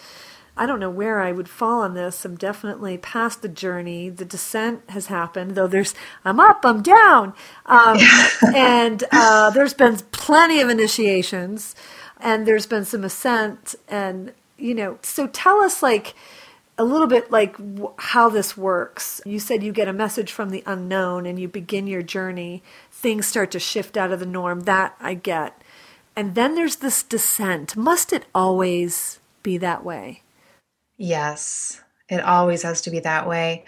I 0.62 0.66
don't 0.66 0.78
know 0.78 0.90
where 0.90 1.20
I 1.20 1.32
would 1.32 1.48
fall 1.48 1.80
on 1.80 1.94
this. 1.94 2.24
I'm 2.24 2.36
definitely 2.36 2.96
past 2.96 3.42
the 3.42 3.48
journey. 3.48 4.08
The 4.10 4.24
descent 4.24 4.88
has 4.90 5.06
happened, 5.08 5.56
though 5.56 5.66
there's 5.66 5.92
I'm 6.24 6.38
up, 6.38 6.60
I'm 6.64 6.82
down, 6.82 7.34
um, 7.66 7.98
and 8.54 9.02
uh, 9.10 9.50
there's 9.50 9.74
been 9.74 9.96
plenty 10.12 10.60
of 10.60 10.68
initiations, 10.68 11.74
and 12.20 12.46
there's 12.46 12.66
been 12.66 12.84
some 12.84 13.02
ascent, 13.02 13.74
and 13.88 14.32
you 14.56 14.72
know. 14.72 15.00
So 15.02 15.26
tell 15.26 15.58
us, 15.62 15.82
like 15.82 16.14
a 16.78 16.84
little 16.84 17.08
bit, 17.08 17.32
like 17.32 17.56
w- 17.56 17.92
how 17.98 18.28
this 18.28 18.56
works. 18.56 19.20
You 19.26 19.40
said 19.40 19.64
you 19.64 19.72
get 19.72 19.88
a 19.88 19.92
message 19.92 20.30
from 20.30 20.50
the 20.50 20.62
unknown, 20.64 21.26
and 21.26 21.40
you 21.40 21.48
begin 21.48 21.88
your 21.88 22.02
journey. 22.02 22.62
Things 22.92 23.26
start 23.26 23.50
to 23.50 23.58
shift 23.58 23.96
out 23.96 24.12
of 24.12 24.20
the 24.20 24.26
norm. 24.26 24.60
That 24.60 24.94
I 25.00 25.14
get, 25.14 25.60
and 26.14 26.36
then 26.36 26.54
there's 26.54 26.76
this 26.76 27.02
descent. 27.02 27.74
Must 27.76 28.12
it 28.12 28.26
always 28.32 29.18
be 29.42 29.58
that 29.58 29.84
way? 29.84 30.21
Yes, 31.02 31.82
it 32.08 32.20
always 32.20 32.62
has 32.62 32.80
to 32.82 32.90
be 32.92 33.00
that 33.00 33.26
way. 33.26 33.64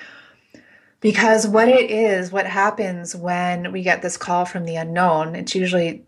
Because 1.00 1.48
what 1.48 1.68
it 1.68 1.90
is, 1.90 2.30
what 2.30 2.46
happens 2.46 3.16
when 3.16 3.72
we 3.72 3.82
get 3.82 4.02
this 4.02 4.16
call 4.16 4.44
from 4.44 4.66
the 4.66 4.76
unknown, 4.76 5.34
it's 5.34 5.52
usually 5.52 6.04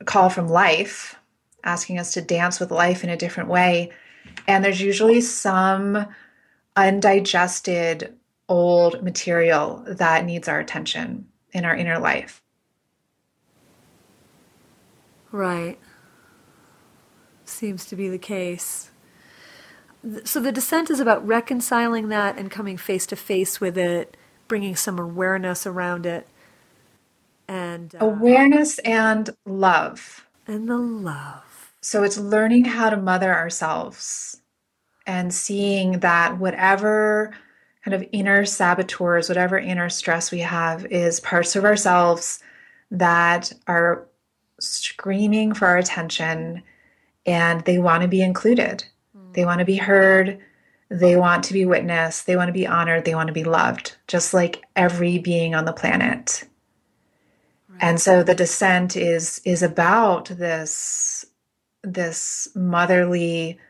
a 0.00 0.04
call 0.06 0.30
from 0.30 0.48
life 0.48 1.16
asking 1.64 1.98
us 1.98 2.14
to 2.14 2.22
dance 2.22 2.60
with 2.60 2.70
life 2.70 3.04
in 3.04 3.10
a 3.10 3.16
different 3.16 3.50
way. 3.50 3.92
And 4.46 4.64
there's 4.64 4.80
usually 4.80 5.20
some 5.20 6.06
undigested 6.74 8.16
old 8.48 9.02
material 9.02 9.84
that 9.86 10.24
needs 10.24 10.48
our 10.48 10.60
attention 10.60 11.28
in 11.52 11.66
our 11.66 11.76
inner 11.76 11.98
life. 11.98 12.40
Right. 15.30 15.78
Seems 17.44 17.84
to 17.84 17.96
be 17.96 18.08
the 18.08 18.16
case. 18.16 18.92
So 20.24 20.40
the 20.40 20.52
descent 20.52 20.90
is 20.90 21.00
about 21.00 21.26
reconciling 21.26 22.08
that 22.08 22.38
and 22.38 22.50
coming 22.50 22.76
face 22.76 23.06
to 23.06 23.16
face 23.16 23.60
with 23.60 23.76
it, 23.76 24.16
bringing 24.46 24.76
some 24.76 24.98
awareness 24.98 25.66
around 25.66 26.06
it. 26.06 26.28
And 27.48 27.94
uh, 27.94 28.04
awareness 28.04 28.78
and 28.80 29.30
love. 29.44 30.26
And 30.46 30.68
the 30.68 30.78
love. 30.78 31.72
So 31.80 32.02
it's 32.02 32.18
learning 32.18 32.64
how 32.66 32.90
to 32.90 32.96
mother 32.96 33.34
ourselves 33.34 34.40
and 35.06 35.32
seeing 35.32 36.00
that 36.00 36.38
whatever 36.38 37.34
kind 37.84 37.94
of 37.94 38.06
inner 38.12 38.44
saboteurs, 38.44 39.28
whatever 39.28 39.58
inner 39.58 39.88
stress 39.88 40.30
we 40.30 40.40
have, 40.40 40.84
is 40.86 41.20
parts 41.20 41.56
of 41.56 41.64
ourselves 41.64 42.40
that 42.90 43.52
are 43.66 44.06
screaming 44.60 45.54
for 45.54 45.66
our 45.66 45.78
attention 45.78 46.62
and 47.26 47.64
they 47.64 47.78
want 47.78 48.02
to 48.02 48.08
be 48.08 48.22
included. 48.22 48.84
They 49.38 49.44
want 49.44 49.60
to 49.60 49.64
be 49.64 49.76
heard. 49.76 50.40
They 50.90 51.14
want 51.14 51.44
to 51.44 51.52
be 51.52 51.64
witnessed. 51.64 52.26
They 52.26 52.34
want 52.34 52.48
to 52.48 52.52
be 52.52 52.66
honored. 52.66 53.04
They 53.04 53.14
want 53.14 53.28
to 53.28 53.32
be 53.32 53.44
loved, 53.44 53.94
just 54.08 54.34
like 54.34 54.64
every 54.74 55.18
being 55.18 55.54
on 55.54 55.64
the 55.64 55.72
planet. 55.72 56.42
Right. 57.68 57.78
And 57.80 58.00
so 58.00 58.24
the 58.24 58.34
descent 58.34 58.96
is 58.96 59.40
is 59.44 59.62
about 59.62 60.24
this 60.24 61.24
this 61.84 62.48
motherly 62.56 63.60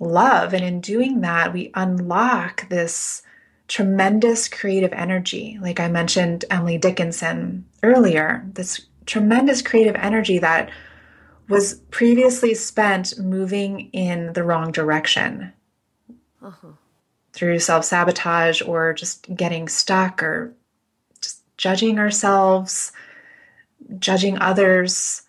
love 0.00 0.52
and 0.52 0.62
in 0.62 0.82
doing 0.82 1.22
that 1.22 1.54
we 1.54 1.70
unlock 1.72 2.68
this 2.68 3.22
tremendous 3.68 4.46
creative 4.46 4.92
energy 4.92 5.58
like 5.62 5.80
i 5.80 5.88
mentioned 5.88 6.44
emily 6.50 6.76
dickinson 6.76 7.64
earlier 7.82 8.46
this 8.52 8.86
tremendous 9.06 9.62
creative 9.62 9.96
energy 9.96 10.38
that 10.38 10.70
was 11.48 11.74
previously 11.90 12.54
spent 12.54 13.18
moving 13.18 13.90
in 13.92 14.32
the 14.32 14.42
wrong 14.42 14.72
direction 14.72 15.52
uh-huh. 16.42 16.68
through 17.32 17.58
self 17.58 17.84
sabotage 17.84 18.62
or 18.62 18.92
just 18.92 19.34
getting 19.34 19.68
stuck 19.68 20.22
or 20.22 20.54
just 21.20 21.42
judging 21.56 21.98
ourselves, 21.98 22.92
judging 23.98 24.38
others. 24.38 25.22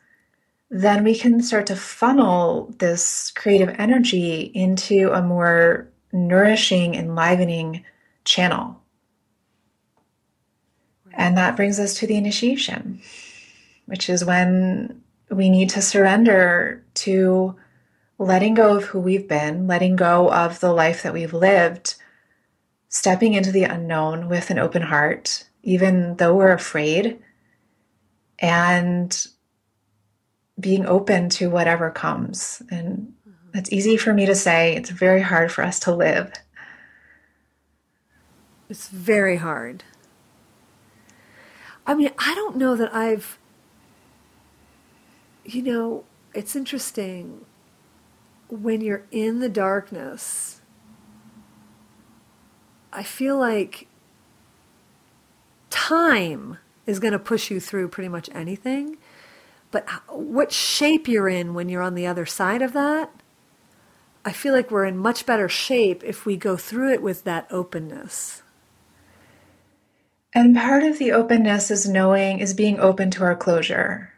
Then 0.70 1.04
we 1.04 1.16
can 1.16 1.42
start 1.42 1.68
to 1.68 1.76
funnel 1.76 2.74
this 2.80 3.32
creative 3.32 3.74
energy 3.78 4.52
into 4.54 5.12
a 5.14 5.22
more 5.22 5.88
nourishing, 6.12 6.96
enlivening 6.96 7.86
channel. 8.26 8.82
And 11.14 11.38
that 11.38 11.56
brings 11.56 11.80
us 11.80 11.94
to 11.96 12.08
the 12.08 12.18
initiation 12.18 13.02
which 13.88 14.10
is 14.10 14.24
when 14.24 15.02
we 15.30 15.50
need 15.50 15.70
to 15.72 15.82
surrender 15.82 16.84
to 16.96 17.56
letting 18.18 18.54
go 18.54 18.78
of 18.78 18.86
who 18.86 19.00
we've 19.00 19.28
been, 19.28 19.68
letting 19.68 19.96
go 19.96 20.32
of 20.32 20.60
the 20.60 20.72
life 20.72 21.04
that 21.04 21.14
we've 21.14 21.34
lived, 21.34 21.96
stepping 22.90 23.34
into 23.34 23.52
the 23.52 23.64
unknown 23.64 24.30
with 24.30 24.50
an 24.50 24.58
open 24.58 24.82
heart, 24.82 25.46
even 25.64 26.16
though 26.16 26.36
we're 26.36 26.52
afraid, 26.52 27.20
and 28.40 29.28
being 30.60 30.86
open 30.86 31.30
to 31.30 31.50
whatever 31.50 31.92
comes. 31.92 32.62
And 32.72 33.14
it's 33.54 33.72
easy 33.72 33.98
for 33.98 34.14
me 34.14 34.26
to 34.26 34.36
say, 34.36 34.76
it's 34.76 34.90
very 34.90 35.22
hard 35.22 35.52
for 35.52 35.64
us 35.64 35.80
to 35.82 35.94
live. 35.94 36.32
It's 38.70 38.90
very 38.90 39.38
hard. 39.38 39.84
I 41.86 41.94
mean, 41.94 42.10
I 42.18 42.36
don't 42.36 42.58
know 42.58 42.76
that 42.76 42.94
I've 42.94 43.38
you 45.48 45.64
know, 45.64 46.04
it's 46.34 46.56
interesting 46.56 47.46
when 48.50 48.82
you're 48.82 49.06
in 49.12 49.40
the 49.40 49.50
darkness. 49.50 50.62
I 52.92 53.04
feel 53.04 53.38
like 53.38 53.88
time 55.70 56.58
is 56.86 57.00
going 57.00 57.14
to 57.14 57.20
push 57.20 57.50
you 57.50 57.60
through 57.60 57.88
pretty 57.88 58.10
much 58.10 58.30
anything. 58.34 58.98
But 59.72 59.88
what 60.10 60.52
shape 60.52 61.08
you're 61.08 61.30
in 61.30 61.54
when 61.54 61.70
you're 61.70 61.82
on 61.82 61.96
the 61.96 62.08
other 62.08 62.26
side 62.26 62.62
of 62.62 62.74
that, 62.74 63.10
I 64.26 64.34
feel 64.34 64.54
like 64.54 64.70
we're 64.70 64.86
in 64.86 64.98
much 64.98 65.26
better 65.26 65.48
shape 65.48 66.04
if 66.04 66.26
we 66.26 66.36
go 66.36 66.58
through 66.58 66.94
it 66.94 67.02
with 67.02 67.24
that 67.24 67.48
openness. 67.50 68.44
And 70.34 70.56
part 70.56 70.84
of 70.84 71.00
the 71.00 71.14
openness 71.14 71.72
is 71.72 71.88
knowing, 71.88 72.40
is 72.40 72.54
being 72.54 72.80
open 72.80 73.12
to 73.12 73.24
our 73.24 73.36
closure 73.36 74.12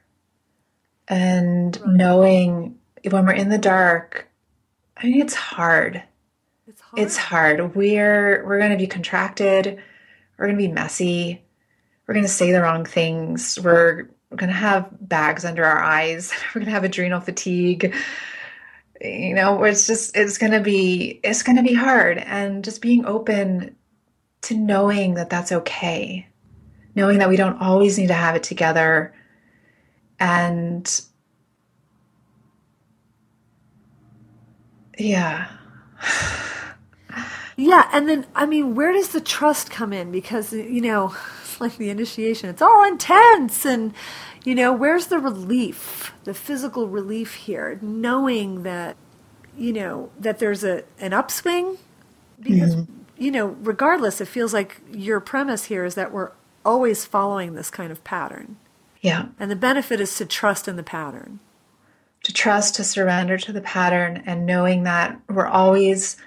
and 1.09 1.77
right. 1.77 1.89
knowing 1.89 2.79
when 3.09 3.25
we're 3.25 3.33
in 3.33 3.49
the 3.49 3.57
dark 3.57 4.29
i 4.97 5.05
mean 5.05 5.21
it's 5.21 5.33
hard. 5.33 6.03
It's 6.67 6.81
hard 6.81 6.99
it's 6.99 7.17
hard. 7.17 7.75
we're 7.75 8.45
we're 8.45 8.59
going 8.59 8.71
to 8.71 8.77
be 8.77 8.87
contracted. 8.87 9.81
We're 10.37 10.45
going 10.45 10.57
to 10.57 10.67
be 10.67 10.71
messy. 10.71 11.43
We're 12.07 12.13
going 12.13 12.25
to 12.25 12.31
say 12.31 12.51
the 12.51 12.61
wrong 12.61 12.85
things. 12.85 13.59
We're, 13.61 14.09
we're 14.31 14.37
going 14.37 14.49
to 14.49 14.55
have 14.55 14.89
bags 14.99 15.45
under 15.45 15.65
our 15.65 15.79
eyes. 15.79 16.31
We're 16.55 16.61
going 16.61 16.65
to 16.65 16.71
have 16.71 16.83
adrenal 16.83 17.19
fatigue. 17.19 17.93
You 19.01 19.33
know 19.33 19.63
it's 19.63 19.87
just 19.87 20.15
it's 20.15 20.37
going 20.37 20.51
to 20.51 20.59
be 20.59 21.19
it's 21.23 21.43
going 21.43 21.57
to 21.57 21.63
be 21.63 21.73
hard. 21.73 22.17
And 22.17 22.63
just 22.63 22.81
being 22.81 23.05
open 23.05 23.75
to 24.41 24.55
knowing 24.55 25.15
that 25.15 25.29
that's 25.29 25.51
okay. 25.51 26.27
Knowing 26.95 27.19
that 27.19 27.29
we 27.29 27.37
don't 27.37 27.61
always 27.61 27.97
need 27.97 28.07
to 28.07 28.13
have 28.13 28.35
it 28.35 28.43
together 28.43 29.13
and 30.19 31.01
yeah. 34.97 35.47
Yeah 37.55 37.89
and 37.91 38.07
then 38.07 38.25
i 38.35 38.45
mean 38.45 38.73
where 38.75 38.93
does 38.93 39.09
the 39.09 39.21
trust 39.21 39.69
come 39.69 39.91
in? 39.93 40.11
Because 40.11 40.53
you 40.53 40.81
know 40.81 41.15
like 41.59 41.77
the 41.77 41.89
initiation 41.89 42.49
it's 42.49 42.61
all 42.61 42.87
intense 42.87 43.65
and 43.65 43.93
you 44.45 44.55
know 44.55 44.71
where's 44.71 45.07
the 45.07 45.19
relief 45.19 46.13
the 46.23 46.33
physical 46.33 46.87
relief 46.87 47.35
here? 47.35 47.79
Knowing 47.81 48.63
that 48.63 48.95
you 49.57 49.73
know 49.73 50.11
that 50.19 50.39
there's 50.39 50.63
a 50.63 50.83
an 50.99 51.13
upswing? 51.13 51.77
Because 52.39 52.75
mm-hmm. 52.75 52.93
you 53.17 53.31
know 53.31 53.47
regardless 53.61 54.21
it 54.21 54.27
feels 54.27 54.53
like 54.53 54.81
your 54.91 55.19
premise 55.19 55.65
here 55.65 55.83
is 55.83 55.95
that 55.95 56.11
we're 56.13 56.31
always 56.65 57.05
following 57.05 57.53
this 57.55 57.69
kind 57.69 57.91
of 57.91 58.03
pattern 58.03 58.57
yeah. 59.01 59.27
And 59.39 59.49
the 59.49 59.55
benefit 59.55 60.01
is 60.01 60.15
to 60.17 60.25
trust 60.25 60.67
in 60.67 60.75
the 60.75 60.83
pattern. 60.83 61.39
To 62.23 62.33
trust, 62.33 62.75
to 62.75 62.83
surrender 62.83 63.37
to 63.37 63.53
the 63.53 63.61
pattern, 63.61 64.23
and 64.25 64.45
knowing 64.45 64.83
that 64.83 65.19
we're 65.29 65.47
always 65.47 66.17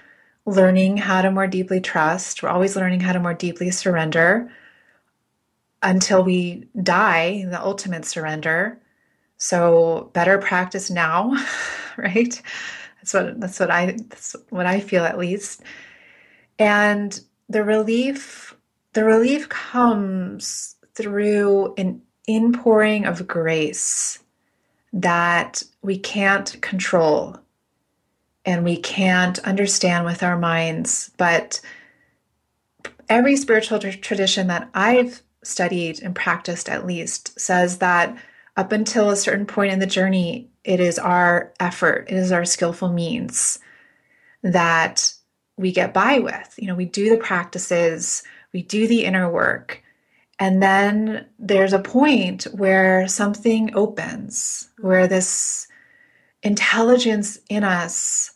learning 0.45 0.97
how 0.97 1.21
to 1.21 1.31
more 1.31 1.47
deeply 1.47 1.79
trust. 1.79 2.41
We're 2.41 2.49
always 2.49 2.75
learning 2.75 3.01
how 3.01 3.13
to 3.13 3.19
more 3.19 3.33
deeply 3.33 3.71
surrender 3.71 4.51
until 5.81 6.23
we 6.23 6.67
die, 6.81 7.45
the 7.49 7.61
ultimate 7.61 8.05
surrender. 8.05 8.79
So 9.37 10.09
better 10.13 10.37
practice 10.37 10.89
now, 10.89 11.33
right? 11.97 12.41
That's 12.97 13.13
what 13.13 13.39
that's 13.39 13.59
what 13.59 13.69
I 13.69 13.97
that's 14.07 14.35
what 14.49 14.65
I 14.65 14.79
feel 14.79 15.03
at 15.03 15.17
least. 15.17 15.61
And 16.57 17.19
the 17.49 17.63
relief 17.63 18.55
the 18.93 19.03
relief 19.03 19.49
comes 19.49 20.75
through 20.95 21.73
an 21.77 22.01
inpouring 22.27 23.05
of 23.05 23.27
grace 23.27 24.19
that 24.93 25.63
we 25.81 25.97
can't 25.97 26.61
control 26.61 27.37
and 28.45 28.63
we 28.63 28.77
can't 28.77 29.39
understand 29.39 30.05
with 30.05 30.23
our 30.23 30.37
minds. 30.37 31.11
But 31.17 31.61
every 33.09 33.35
spiritual 33.35 33.79
tradition 33.79 34.47
that 34.47 34.69
I've 34.73 35.21
studied 35.43 36.01
and 36.01 36.15
practiced, 36.15 36.69
at 36.69 36.85
least, 36.85 37.39
says 37.39 37.79
that 37.79 38.17
up 38.55 38.71
until 38.71 39.09
a 39.09 39.15
certain 39.15 39.45
point 39.45 39.73
in 39.73 39.79
the 39.79 39.85
journey, 39.85 40.49
it 40.63 40.79
is 40.79 40.99
our 40.99 41.51
effort, 41.59 42.05
it 42.09 42.15
is 42.15 42.31
our 42.31 42.45
skillful 42.45 42.89
means 42.89 43.59
that 44.43 45.13
we 45.57 45.71
get 45.71 45.93
by 45.93 46.19
with. 46.19 46.55
You 46.57 46.67
know, 46.67 46.75
we 46.75 46.85
do 46.85 47.09
the 47.09 47.17
practices, 47.17 48.23
we 48.53 48.61
do 48.61 48.87
the 48.87 49.05
inner 49.05 49.29
work, 49.29 49.82
and 50.39 50.61
then 50.61 51.27
there's 51.39 51.73
a 51.73 51.79
point 51.79 52.43
where 52.53 53.07
something 53.07 53.75
opens, 53.75 54.69
where 54.79 55.07
this 55.07 55.67
intelligence 56.41 57.39
in 57.49 57.63
us 57.63 58.31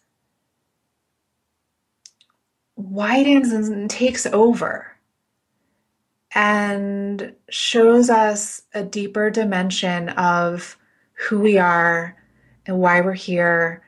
widens 2.76 3.52
and 3.52 3.90
takes 3.90 4.26
over 4.28 4.96
and 6.36 7.34
shows 7.50 8.10
us 8.10 8.62
a 8.74 8.84
deeper 8.84 9.30
dimension 9.30 10.10
of 10.10 10.78
who 11.14 11.40
we 11.40 11.58
are 11.58 12.16
and 12.68 12.78
why 12.78 13.02
we're 13.02 13.14
here 13.14 13.82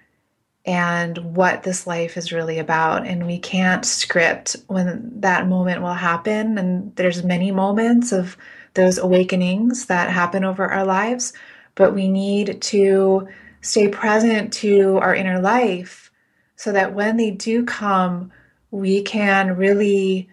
and 0.69 1.17
what 1.35 1.63
this 1.63 1.87
life 1.87 2.15
is 2.15 2.31
really 2.31 2.59
about 2.59 3.03
and 3.07 3.25
we 3.25 3.39
can't 3.39 3.83
script 3.83 4.55
when 4.67 5.19
that 5.19 5.47
moment 5.47 5.81
will 5.81 5.93
happen 5.93 6.59
and 6.59 6.95
there's 6.95 7.23
many 7.23 7.49
moments 7.49 8.11
of 8.11 8.37
those 8.75 8.99
awakenings 8.99 9.87
that 9.87 10.11
happen 10.11 10.43
over 10.43 10.67
our 10.67 10.85
lives 10.85 11.33
but 11.73 11.95
we 11.95 12.07
need 12.07 12.61
to 12.61 13.27
stay 13.61 13.87
present 13.87 14.53
to 14.53 14.97
our 14.97 15.15
inner 15.15 15.41
life 15.41 16.11
so 16.55 16.71
that 16.71 16.93
when 16.93 17.17
they 17.17 17.31
do 17.31 17.65
come 17.65 18.31
we 18.69 19.01
can 19.01 19.57
really 19.57 20.29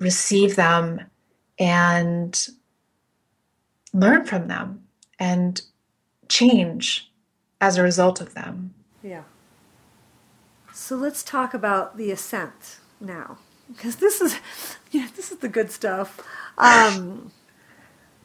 receive 0.00 0.56
them 0.56 1.00
and 1.60 2.48
learn 3.94 4.24
from 4.24 4.48
them 4.48 4.82
and 5.20 5.62
change 6.28 7.12
as 7.60 7.76
a 7.76 7.82
result 7.82 8.20
of 8.20 8.34
them. 8.34 8.74
Yeah. 9.04 9.22
So 10.92 10.98
let's 10.98 11.22
talk 11.22 11.54
about 11.54 11.96
the 11.96 12.10
ascent 12.10 12.76
now, 13.00 13.38
because 13.66 13.96
this 13.96 14.20
is, 14.20 14.36
yeah, 14.90 15.08
this 15.16 15.32
is 15.32 15.38
the 15.38 15.48
good 15.48 15.70
stuff. 15.70 16.20
Um, 16.58 17.32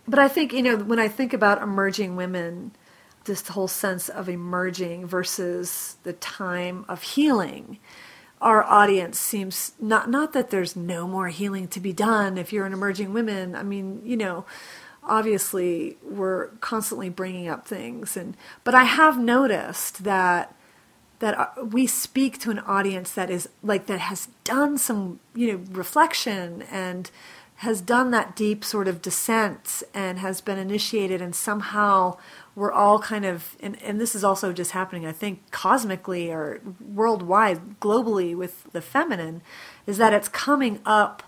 but 0.05 0.19
I 0.19 0.27
think 0.27 0.51
you 0.51 0.61
know 0.61 0.75
when 0.75 0.99
I 0.99 1.07
think 1.07 1.31
about 1.31 1.61
emerging 1.61 2.17
women, 2.17 2.71
this 3.23 3.47
whole 3.47 3.69
sense 3.69 4.09
of 4.09 4.27
emerging 4.27 5.07
versus 5.07 5.95
the 6.03 6.11
time 6.11 6.83
of 6.89 7.03
healing 7.03 7.79
our 8.41 8.65
audience 8.65 9.17
seems 9.17 9.71
not 9.79 10.09
not 10.09 10.33
that 10.33 10.49
there's 10.49 10.75
no 10.75 11.07
more 11.07 11.29
healing 11.29 11.69
to 11.69 11.79
be 11.79 11.93
done 11.93 12.37
if 12.37 12.51
you're 12.51 12.67
an 12.67 12.73
emerging 12.73 13.11
woman 13.11 13.55
i 13.55 13.63
mean 13.63 13.99
you 14.05 14.15
know 14.15 14.45
obviously 15.03 15.97
we're 16.03 16.49
constantly 16.59 17.09
bringing 17.09 17.47
up 17.47 17.67
things 17.67 18.15
and 18.15 18.37
but 18.63 18.75
i 18.75 18.83
have 18.83 19.17
noticed 19.17 20.03
that 20.03 20.55
that 21.19 21.37
uh, 21.37 21.47
we 21.63 21.87
speak 21.87 22.39
to 22.39 22.51
an 22.51 22.59
audience 22.59 23.11
that 23.11 23.29
is 23.29 23.49
like 23.63 23.87
that 23.87 23.99
has 23.99 24.27
done 24.43 24.77
some 24.77 25.19
you 25.35 25.51
know 25.51 25.63
reflection 25.71 26.63
and 26.71 27.11
has 27.61 27.81
done 27.81 28.11
that 28.11 28.35
deep 28.35 28.63
sort 28.63 28.87
of 28.87 29.01
descent 29.01 29.81
and 29.93 30.19
has 30.19 30.41
been 30.41 30.59
initiated 30.59 31.21
and 31.21 31.35
somehow 31.35 32.15
we're 32.55 32.71
all 32.71 32.99
kind 32.99 33.25
of 33.25 33.55
and, 33.59 33.81
and 33.81 33.99
this 33.99 34.13
is 34.13 34.23
also 34.23 34.53
just 34.53 34.71
happening 34.71 35.05
i 35.05 35.11
think 35.11 35.49
cosmically 35.51 36.31
or 36.31 36.61
worldwide 36.79 37.79
globally 37.79 38.35
with 38.35 38.71
the 38.73 38.81
feminine 38.81 39.41
is 39.87 39.97
that 39.97 40.13
it's 40.13 40.29
coming 40.29 40.79
up 40.85 41.23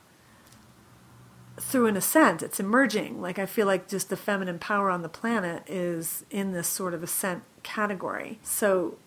through 1.60 1.88
an 1.88 1.98
ascent. 1.98 2.42
It's 2.42 2.60
emerging. 2.60 3.22
Like 3.22 3.38
i 3.38 3.46
feel 3.46 3.68
like 3.68 3.88
just 3.88 4.10
the 4.10 4.18
feminine 4.18 4.60
power 4.60 4.90
on 4.90 5.02
the 5.02 5.10
planet 5.10 5.64
is 5.68 6.26
in 6.30 6.54
this 6.54 6.68
sort 6.68 6.94
of 6.94 7.04
ascent 7.04 7.44
category. 7.64 8.40
So 8.44 8.98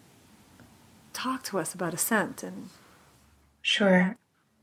talk 1.12 1.42
to 1.42 1.58
us 1.58 1.74
about 1.74 1.94
ascent 1.94 2.42
and 2.42 2.68
sure 3.60 4.16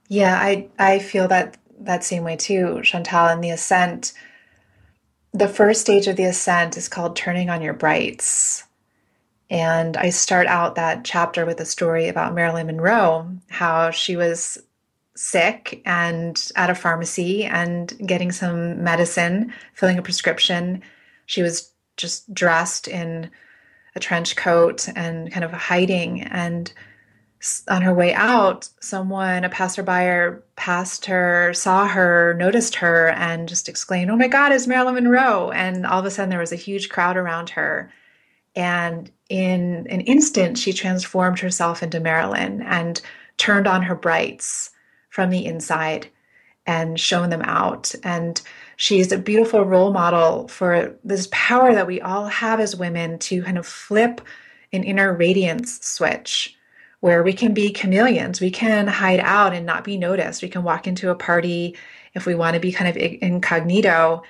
yeah 0.07 0.37
i 0.39 0.67
i 0.77 0.99
feel 0.99 1.27
that 1.27 1.57
that 1.79 2.03
same 2.03 2.23
way 2.23 2.35
too 2.35 2.81
chantal 2.83 3.27
and 3.27 3.43
the 3.43 3.49
ascent 3.49 4.13
the 5.33 5.47
first 5.47 5.81
stage 5.81 6.07
of 6.07 6.15
the 6.15 6.23
ascent 6.23 6.77
is 6.77 6.87
called 6.87 7.15
Turning 7.15 7.49
on 7.49 7.61
Your 7.61 7.73
Brights. 7.73 8.63
And 9.49 9.97
I 9.97 10.09
start 10.09 10.47
out 10.47 10.75
that 10.75 11.03
chapter 11.03 11.45
with 11.45 11.59
a 11.59 11.65
story 11.65 12.07
about 12.07 12.33
Marilyn 12.33 12.67
Monroe, 12.67 13.29
how 13.49 13.91
she 13.91 14.15
was 14.15 14.57
sick 15.15 15.81
and 15.85 16.51
at 16.55 16.69
a 16.69 16.75
pharmacy 16.75 17.45
and 17.45 17.93
getting 18.05 18.31
some 18.31 18.83
medicine, 18.83 19.53
filling 19.73 19.97
a 19.97 20.03
prescription. 20.03 20.81
She 21.25 21.41
was 21.41 21.71
just 21.97 22.31
dressed 22.33 22.87
in 22.87 23.29
a 23.95 23.99
trench 23.99 24.35
coat 24.35 24.87
and 24.95 25.31
kind 25.31 25.43
of 25.43 25.51
hiding. 25.51 26.21
And 26.23 26.71
on 27.67 27.81
her 27.81 27.93
way 27.93 28.13
out, 28.13 28.67
someone, 28.81 29.45
a 29.45 29.49
passerby, 29.49 30.41
passed 30.55 31.05
her, 31.05 31.53
saw 31.53 31.87
her, 31.87 32.35
noticed 32.37 32.75
her, 32.75 33.09
and 33.09 33.47
just 33.47 33.69
exclaimed, 33.69 34.11
Oh 34.11 34.17
my 34.17 34.27
God, 34.27 34.51
it's 34.51 34.67
Marilyn 34.67 34.95
Monroe. 34.95 35.51
And 35.51 35.85
all 35.85 35.99
of 35.99 36.05
a 36.05 36.11
sudden, 36.11 36.29
there 36.29 36.39
was 36.39 36.51
a 36.51 36.57
huge 36.57 36.89
crowd 36.89 37.15
around 37.15 37.51
her. 37.51 37.91
And 38.55 39.09
in 39.29 39.87
an 39.89 40.01
instant, 40.01 40.57
she 40.57 40.73
transformed 40.73 41.39
herself 41.39 41.81
into 41.81 41.99
Marilyn 41.99 42.61
and 42.61 42.99
turned 43.37 43.67
on 43.67 43.83
her 43.83 43.95
brights 43.95 44.71
from 45.09 45.29
the 45.29 45.45
inside 45.45 46.09
and 46.65 46.99
shown 46.99 47.29
them 47.29 47.41
out. 47.43 47.95
And 48.03 48.41
she's 48.79 49.11
a 49.11 49.17
beautiful 49.17 49.65
role 49.65 49.91
model 49.91 50.47
for 50.47 50.97
this 51.03 51.27
power 51.33 51.73
that 51.73 51.85
we 51.85 51.99
all 51.99 52.27
have 52.27 52.61
as 52.61 52.77
women 52.77 53.19
to 53.19 53.43
kind 53.43 53.57
of 53.57 53.67
flip 53.67 54.21
an 54.71 54.85
inner 54.85 55.13
radiance 55.13 55.85
switch 55.85 56.55
where 57.01 57.21
we 57.21 57.33
can 57.33 57.53
be 57.53 57.73
chameleons. 57.73 58.39
We 58.39 58.51
can 58.51 58.87
hide 58.87 59.19
out 59.19 59.53
and 59.53 59.65
not 59.65 59.83
be 59.83 59.97
noticed. 59.97 60.41
We 60.41 60.47
can 60.47 60.63
walk 60.63 60.87
into 60.87 61.09
a 61.09 61.15
party 61.15 61.75
if 62.13 62.25
we 62.25 62.35
want 62.35 62.53
to 62.53 62.61
be 62.61 62.71
kind 62.71 62.89
of 62.89 62.95
incognito. 62.95 64.23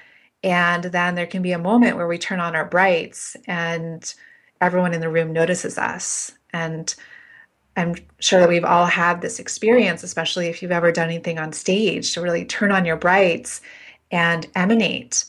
And 0.44 0.84
then 0.86 1.14
there 1.14 1.28
can 1.28 1.44
be 1.44 1.52
a 1.52 1.60
moment 1.60 1.96
where 1.96 2.08
we 2.08 2.18
turn 2.18 2.40
on 2.40 2.56
our 2.56 2.66
brights 2.66 3.38
and 3.46 4.12
everyone 4.60 4.96
in 4.96 5.02
the 5.02 5.10
room 5.10 5.32
notices 5.32 5.78
us. 5.78 6.32
And 6.54 6.94
I'm 7.78 7.94
sure 8.18 8.40
that 8.40 8.50
we've 8.50 8.66
all 8.66 8.88
had 8.88 9.22
this 9.22 9.38
experience, 9.38 10.02
especially 10.02 10.48
if 10.48 10.64
you've 10.64 10.72
ever 10.72 10.92
done 10.92 11.10
anything 11.10 11.38
on 11.38 11.54
stage, 11.54 12.16
to 12.16 12.22
really 12.22 12.46
turn 12.46 12.72
on 12.72 12.84
your 12.84 12.98
brights 12.98 13.62
and 14.12 14.48
emanate. 14.56 15.26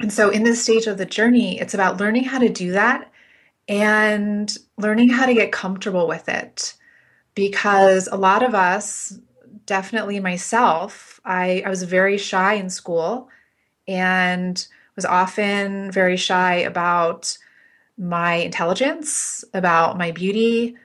And 0.00 0.12
so, 0.12 0.30
in 0.30 0.42
this 0.42 0.62
stage 0.62 0.86
of 0.86 0.98
the 0.98 1.06
journey, 1.06 1.58
it's 1.60 1.74
about 1.74 1.98
learning 1.98 2.24
how 2.24 2.38
to 2.38 2.48
do 2.48 2.72
that 2.72 3.10
and 3.68 4.56
learning 4.76 5.08
how 5.08 5.26
to 5.26 5.34
get 5.34 5.52
comfortable 5.52 6.06
with 6.06 6.28
it. 6.28 6.74
Because 7.34 8.08
a 8.10 8.16
lot 8.16 8.42
of 8.42 8.54
us, 8.54 9.18
definitely 9.66 10.20
myself, 10.20 11.20
I, 11.24 11.62
I 11.64 11.70
was 11.70 11.82
very 11.82 12.18
shy 12.18 12.54
in 12.54 12.70
school 12.70 13.28
and 13.88 14.66
was 14.94 15.04
often 15.04 15.90
very 15.90 16.16
shy 16.16 16.56
about 16.56 17.36
my 17.98 18.34
intelligence, 18.34 19.44
about 19.54 19.98
my 19.98 20.10
beauty, 20.10 20.76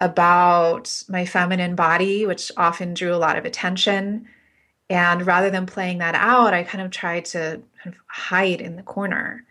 about 0.00 1.02
my 1.08 1.24
feminine 1.24 1.74
body, 1.74 2.26
which 2.26 2.50
often 2.56 2.94
drew 2.94 3.14
a 3.14 3.16
lot 3.18 3.36
of 3.36 3.44
attention. 3.44 4.26
And 4.90 5.24
rather 5.24 5.50
than 5.50 5.66
playing 5.66 5.98
that 5.98 6.16
out, 6.16 6.52
I 6.52 6.64
kind 6.64 6.84
of 6.84 6.90
tried 6.90 7.24
to 7.26 7.62
kind 7.82 7.94
of 7.94 8.02
hide 8.08 8.60
in 8.60 8.74
the 8.74 8.82
corner. 8.82 9.46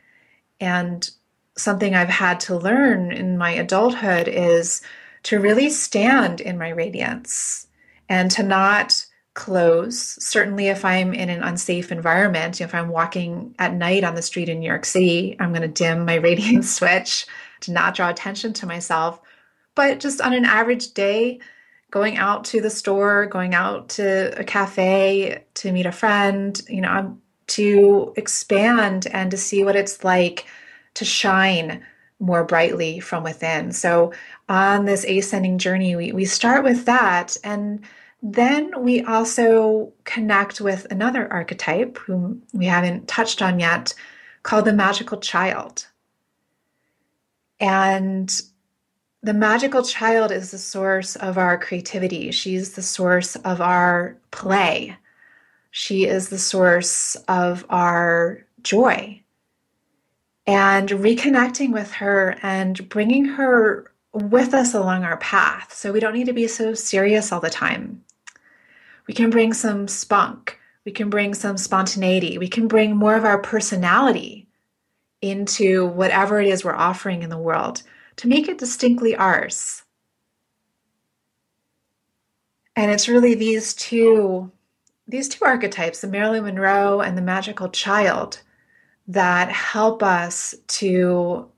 And 0.59 1.09
something 1.57 1.95
I've 1.95 2.09
had 2.09 2.41
to 2.41 2.57
learn 2.57 3.13
in 3.13 3.37
my 3.37 3.51
adulthood 3.51 4.27
is 4.27 4.81
to 5.23 5.39
really 5.39 5.69
stand 5.69 6.41
in 6.41 6.57
my 6.57 6.69
radiance 6.69 7.67
and 8.09 8.29
to 8.31 8.43
not 8.43 9.05
close. 9.33 10.17
Certainly, 10.23 10.67
if 10.67 10.83
I'm 10.83 11.13
in 11.13 11.29
an 11.29 11.41
unsafe 11.41 11.91
environment, 11.91 12.59
if 12.59 12.75
I'm 12.75 12.89
walking 12.89 13.55
at 13.59 13.73
night 13.73 14.03
on 14.03 14.15
the 14.15 14.21
street 14.21 14.49
in 14.49 14.59
New 14.59 14.67
York 14.67 14.83
City, 14.85 15.37
I'm 15.39 15.51
going 15.51 15.61
to 15.61 15.67
dim 15.69 16.03
my 16.05 16.15
radiance 16.29 16.75
switch 16.75 17.25
to 17.61 17.71
not 17.71 17.95
draw 17.95 18.09
attention 18.09 18.51
to 18.53 18.65
myself. 18.65 19.21
But 19.73 20.01
just 20.01 20.19
on 20.19 20.33
an 20.33 20.43
average 20.43 20.93
day, 20.93 21.39
going 21.91 22.17
out 22.17 22.45
to 22.45 22.61
the 22.61 22.69
store, 22.69 23.25
going 23.25 23.55
out 23.55 23.89
to 23.89 24.39
a 24.39 24.43
cafe 24.43 25.43
to 25.55 25.71
meet 25.71 25.85
a 25.85 25.91
friend, 25.91 26.61
you 26.69 26.81
know, 26.81 27.17
to 27.47 28.13
expand 28.15 29.07
and 29.07 29.31
to 29.31 29.37
see 29.37 29.63
what 29.63 29.75
it's 29.75 30.03
like 30.03 30.45
to 30.93 31.05
shine 31.05 31.83
more 32.19 32.43
brightly 32.43 32.99
from 32.99 33.23
within. 33.23 33.71
So, 33.71 34.13
on 34.47 34.85
this 34.85 35.05
ascending 35.05 35.57
journey, 35.57 35.95
we, 35.95 36.11
we 36.11 36.25
start 36.25 36.63
with 36.63 36.85
that. 36.85 37.37
And 37.43 37.83
then 38.21 38.83
we 38.83 39.03
also 39.03 39.93
connect 40.03 40.59
with 40.59 40.85
another 40.91 41.31
archetype 41.31 41.97
whom 41.99 42.43
we 42.53 42.65
haven't 42.65 43.07
touched 43.07 43.41
on 43.41 43.59
yet 43.59 43.93
called 44.43 44.65
the 44.65 44.73
magical 44.73 45.19
child. 45.19 45.87
And 47.59 48.41
the 49.21 49.33
magical 49.33 49.83
child 49.83 50.31
is 50.31 50.51
the 50.51 50.57
source 50.57 51.15
of 51.17 51.37
our 51.37 51.57
creativity. 51.57 52.31
She's 52.31 52.73
the 52.73 52.81
source 52.81 53.35
of 53.37 53.59
our 53.59 54.17
play. 54.31 54.95
She 55.71 56.05
is 56.05 56.29
the 56.29 56.37
source 56.37 57.15
of 57.27 57.65
our 57.69 58.45
joy 58.63 59.21
and 60.47 60.89
reconnecting 60.89 61.71
with 61.71 61.91
her 61.93 62.37
and 62.41 62.87
bringing 62.89 63.25
her 63.25 63.91
with 64.13 64.53
us 64.53 64.73
along 64.73 65.03
our 65.03 65.17
path. 65.17 65.73
So 65.73 65.91
we 65.91 65.99
don't 65.99 66.13
need 66.13 66.25
to 66.25 66.33
be 66.33 66.47
so 66.47 66.73
serious 66.73 67.31
all 67.31 67.39
the 67.39 67.49
time. 67.49 68.03
We 69.05 69.13
can 69.13 69.29
bring 69.29 69.53
some 69.53 69.87
spunk, 69.87 70.57
we 70.85 70.91
can 70.91 71.09
bring 71.09 71.33
some 71.33 71.57
spontaneity, 71.57 72.37
we 72.37 72.47
can 72.47 72.67
bring 72.67 72.95
more 72.95 73.15
of 73.15 73.25
our 73.25 73.39
personality 73.39 74.47
into 75.21 75.87
whatever 75.87 76.39
it 76.39 76.47
is 76.47 76.63
we're 76.63 76.75
offering 76.75 77.21
in 77.21 77.29
the 77.29 77.37
world 77.37 77.83
to 78.19 78.27
make 78.27 78.49
it 78.49 78.57
distinctly 78.57 79.15
ours. 79.15 79.83
And 82.75 82.91
it's 82.91 83.07
really 83.07 83.33
these 83.33 83.73
two 83.73 84.51
these 85.07 85.29
two 85.29 85.43
archetypes, 85.45 86.01
the 86.01 86.07
Marilyn 86.07 86.43
Monroe 86.43 86.99
and 86.99 87.17
the 87.17 87.21
magical 87.21 87.69
child, 87.69 88.41
that 89.07 89.49
help 89.49 90.03
us 90.03 90.53
to 90.67 91.49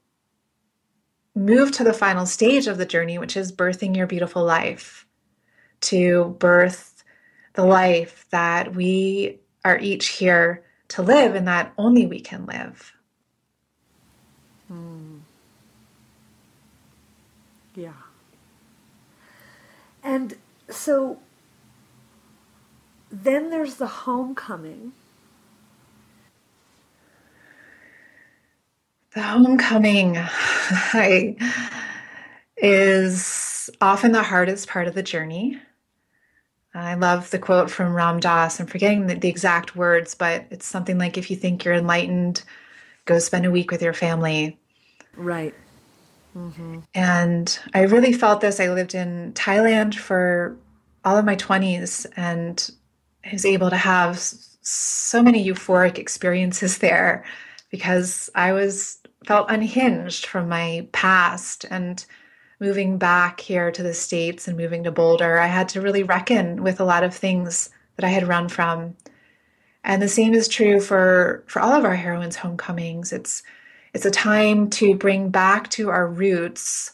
move 1.35 1.71
to 1.73 1.83
the 1.83 1.93
final 1.93 2.27
stage 2.27 2.67
of 2.67 2.77
the 2.77 2.85
journey, 2.85 3.17
which 3.17 3.35
is 3.35 3.51
birthing 3.51 3.97
your 3.97 4.07
beautiful 4.07 4.45
life, 4.45 5.05
to 5.81 6.35
birth 6.39 7.03
the 7.55 7.65
life 7.65 8.25
that 8.29 8.75
we 8.75 9.39
are 9.65 9.79
each 9.79 10.09
here 10.09 10.63
to 10.89 11.01
live 11.01 11.33
and 11.33 11.47
that 11.47 11.73
only 11.77 12.05
we 12.05 12.19
can 12.21 12.45
live. 12.45 12.93
Mm. 14.71 15.20
Yeah. 17.75 17.93
And 20.03 20.35
so 20.69 21.19
then 23.11 23.49
there's 23.49 23.75
the 23.75 23.87
homecoming. 23.87 24.93
The 29.13 29.21
homecoming 29.21 30.15
I, 30.17 31.35
is 32.57 33.69
often 33.81 34.13
the 34.13 34.23
hardest 34.23 34.69
part 34.69 34.87
of 34.87 34.93
the 34.93 35.03
journey. 35.03 35.59
I 36.73 36.93
love 36.93 37.29
the 37.31 37.39
quote 37.39 37.69
from 37.69 37.93
Ram 37.93 38.21
Dass. 38.21 38.61
I'm 38.61 38.67
forgetting 38.67 39.07
the, 39.07 39.15
the, 39.15 39.27
exact 39.27 39.75
words, 39.75 40.15
but 40.15 40.45
it's 40.49 40.65
something 40.65 40.97
like 40.97 41.17
if 41.17 41.29
you 41.29 41.35
think 41.35 41.65
you're 41.65 41.73
enlightened, 41.73 42.43
go 43.03 43.19
spend 43.19 43.45
a 43.45 43.51
week 43.51 43.71
with 43.71 43.81
your 43.81 43.93
family. 43.93 44.57
Right. 45.17 45.53
Mm-hmm. 46.35 46.79
And 46.93 47.59
I 47.73 47.81
really 47.81 48.13
felt 48.13 48.41
this. 48.41 48.59
I 48.59 48.69
lived 48.69 48.95
in 48.95 49.33
Thailand 49.33 49.95
for 49.95 50.57
all 51.03 51.17
of 51.17 51.25
my 51.25 51.35
20s 51.35 52.05
and 52.15 52.69
I 53.25 53.33
was 53.33 53.45
able 53.45 53.69
to 53.69 53.77
have 53.77 54.19
so 54.61 55.21
many 55.21 55.45
euphoric 55.45 55.97
experiences 55.97 56.77
there 56.77 57.23
because 57.69 58.29
I 58.35 58.53
was 58.53 58.99
felt 59.25 59.49
unhinged 59.49 60.25
from 60.25 60.49
my 60.49 60.87
past 60.91 61.65
and 61.69 62.03
moving 62.59 62.97
back 62.97 63.39
here 63.39 63.71
to 63.71 63.83
the 63.83 63.93
states 63.93 64.47
and 64.47 64.57
moving 64.57 64.83
to 64.83 64.91
Boulder 64.91 65.39
I 65.39 65.47
had 65.47 65.69
to 65.69 65.81
really 65.81 66.03
reckon 66.03 66.63
with 66.63 66.79
a 66.79 66.85
lot 66.85 67.03
of 67.03 67.15
things 67.15 67.69
that 67.95 68.05
I 68.05 68.09
had 68.09 68.27
run 68.27 68.49
from 68.49 68.95
and 69.83 70.01
the 70.01 70.07
same 70.07 70.33
is 70.33 70.47
true 70.47 70.79
for 70.79 71.43
for 71.47 71.59
all 71.59 71.73
of 71.73 71.85
our 71.85 71.95
heroines 71.95 72.35
homecomings 72.35 73.11
it's 73.11 73.41
it's 73.93 74.05
a 74.05 74.11
time 74.11 74.69
to 74.69 74.95
bring 74.95 75.29
back 75.29 75.69
to 75.69 75.89
our 75.89 76.07
roots 76.07 76.93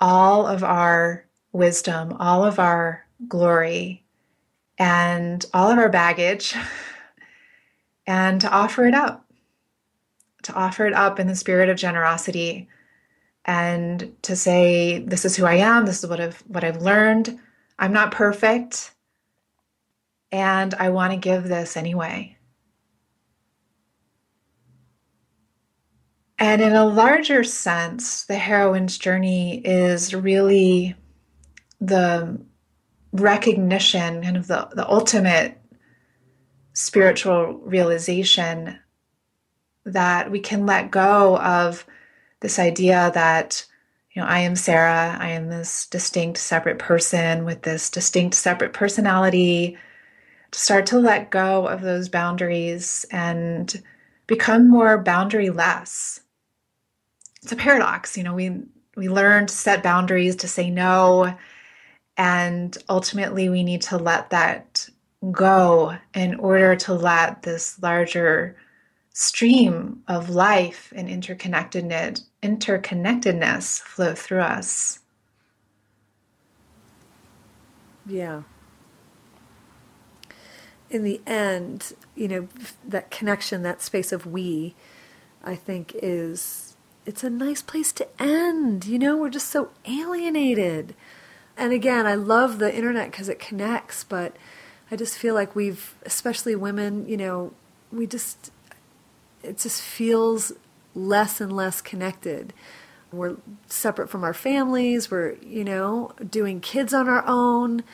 all 0.00 0.46
of 0.46 0.64
our 0.64 1.24
wisdom 1.52 2.12
all 2.18 2.44
of 2.44 2.58
our 2.58 3.06
glory 3.28 4.04
and 4.78 5.46
all 5.54 5.70
of 5.70 5.78
our 5.78 5.88
baggage 5.88 6.54
and 8.06 8.40
to 8.40 8.50
offer 8.50 8.86
it 8.86 8.94
up 8.94 9.24
to 10.44 10.52
offer 10.52 10.86
it 10.86 10.92
up 10.92 11.18
in 11.18 11.26
the 11.26 11.36
spirit 11.36 11.68
of 11.68 11.76
generosity 11.76 12.68
and 13.44 14.14
to 14.22 14.36
say 14.36 15.00
this 15.00 15.24
is 15.24 15.36
who 15.36 15.44
I 15.44 15.56
am. 15.56 15.84
This 15.86 16.02
is 16.02 16.08
what 16.08 16.20
I've 16.20 16.38
what 16.46 16.64
I've 16.64 16.82
learned. 16.82 17.38
I'm 17.78 17.92
not 17.92 18.12
perfect 18.12 18.92
and 20.30 20.72
I 20.74 20.90
want 20.90 21.12
to 21.12 21.18
give 21.18 21.44
this 21.44 21.76
anyway 21.76 22.33
and 26.38 26.60
in 26.60 26.72
a 26.72 26.84
larger 26.84 27.44
sense 27.44 28.24
the 28.24 28.36
heroine's 28.36 28.98
journey 28.98 29.60
is 29.64 30.14
really 30.14 30.94
the 31.80 32.38
recognition 33.12 34.22
kind 34.22 34.36
of 34.36 34.46
the, 34.46 34.68
the 34.74 34.88
ultimate 34.88 35.60
spiritual 36.72 37.54
realization 37.58 38.78
that 39.84 40.30
we 40.30 40.40
can 40.40 40.66
let 40.66 40.90
go 40.90 41.38
of 41.38 41.86
this 42.40 42.58
idea 42.58 43.12
that 43.14 43.64
you 44.12 44.20
know 44.20 44.28
i 44.28 44.40
am 44.40 44.56
sara 44.56 45.16
i 45.20 45.28
am 45.28 45.48
this 45.48 45.86
distinct 45.86 46.38
separate 46.38 46.78
person 46.78 47.44
with 47.44 47.62
this 47.62 47.90
distinct 47.90 48.34
separate 48.34 48.72
personality 48.72 49.78
to 50.50 50.58
start 50.58 50.86
to 50.86 50.98
let 50.98 51.30
go 51.30 51.66
of 51.66 51.80
those 51.80 52.08
boundaries 52.08 53.04
and 53.10 53.82
become 54.26 54.68
more 54.68 54.98
boundary 54.98 55.50
less 55.50 56.20
it's 57.44 57.52
a 57.52 57.56
paradox 57.56 58.16
you 58.16 58.24
know 58.24 58.34
we 58.34 58.60
we 58.96 59.08
learn 59.08 59.46
to 59.46 59.54
set 59.54 59.82
boundaries 59.82 60.34
to 60.34 60.48
say 60.48 60.70
no 60.70 61.36
and 62.16 62.78
ultimately 62.88 63.48
we 63.48 63.62
need 63.62 63.82
to 63.82 63.96
let 63.96 64.30
that 64.30 64.88
go 65.30 65.96
in 66.14 66.34
order 66.36 66.76
to 66.76 66.94
let 66.94 67.42
this 67.42 67.80
larger 67.82 68.56
stream 69.12 70.02
of 70.08 70.28
life 70.30 70.92
and 70.96 71.08
interconnectedness 71.08 72.22
interconnectedness 72.42 73.80
flow 73.80 74.14
through 74.14 74.40
us. 74.40 74.98
Yeah. 78.04 78.42
In 80.90 81.04
the 81.04 81.22
end, 81.26 81.94
you 82.14 82.28
know, 82.28 82.48
that 82.86 83.10
connection, 83.10 83.62
that 83.62 83.80
space 83.80 84.12
of 84.12 84.26
we, 84.26 84.74
I 85.42 85.54
think 85.54 85.96
is 86.02 86.73
it's 87.06 87.24
a 87.24 87.30
nice 87.30 87.62
place 87.62 87.92
to 87.92 88.22
end. 88.22 88.86
You 88.86 88.98
know, 88.98 89.16
we're 89.16 89.30
just 89.30 89.48
so 89.48 89.70
alienated. 89.84 90.94
And 91.56 91.72
again, 91.72 92.06
I 92.06 92.14
love 92.14 92.58
the 92.58 92.74
internet 92.74 93.10
because 93.10 93.28
it 93.28 93.38
connects, 93.38 94.04
but 94.04 94.36
I 94.90 94.96
just 94.96 95.18
feel 95.18 95.34
like 95.34 95.54
we've, 95.54 95.94
especially 96.04 96.54
women, 96.56 97.06
you 97.08 97.16
know, 97.16 97.52
we 97.92 98.06
just 98.06 98.50
it 99.42 99.58
just 99.58 99.82
feels 99.82 100.52
less 100.94 101.40
and 101.40 101.54
less 101.54 101.80
connected. 101.80 102.52
We're 103.12 103.36
separate 103.66 104.08
from 104.08 104.24
our 104.24 104.34
families. 104.34 105.10
We're, 105.10 105.36
you 105.42 105.64
know, 105.64 106.12
doing 106.28 106.60
kids 106.60 106.92
on 106.92 107.08
our 107.08 107.24
own. 107.26 107.84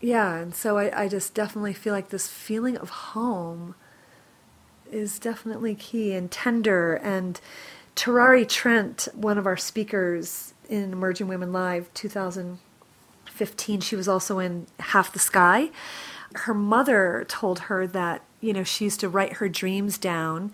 Yeah, 0.00 0.34
and 0.36 0.54
so 0.54 0.76
I, 0.76 1.04
I 1.04 1.08
just 1.08 1.34
definitely 1.34 1.72
feel 1.72 1.92
like 1.92 2.10
this 2.10 2.28
feeling 2.28 2.76
of 2.76 2.90
home 2.90 3.74
is 4.92 5.18
definitely 5.18 5.74
key 5.74 6.12
and 6.12 6.30
tender. 6.30 6.94
And 6.94 7.40
Tererai 7.96 8.48
Trent, 8.48 9.08
one 9.14 9.38
of 9.38 9.46
our 9.46 9.56
speakers 9.56 10.54
in 10.68 10.92
Emerging 10.92 11.28
Women 11.28 11.52
Live 11.52 11.92
2015, 11.94 13.80
she 13.80 13.96
was 13.96 14.08
also 14.08 14.38
in 14.38 14.66
Half 14.80 15.12
the 15.12 15.18
Sky. 15.18 15.70
Her 16.34 16.54
mother 16.54 17.24
told 17.28 17.60
her 17.60 17.86
that 17.86 18.22
you 18.44 18.52
know, 18.52 18.62
she 18.62 18.84
used 18.84 19.00
to 19.00 19.08
write 19.08 19.34
her 19.34 19.48
dreams 19.48 19.96
down 19.96 20.52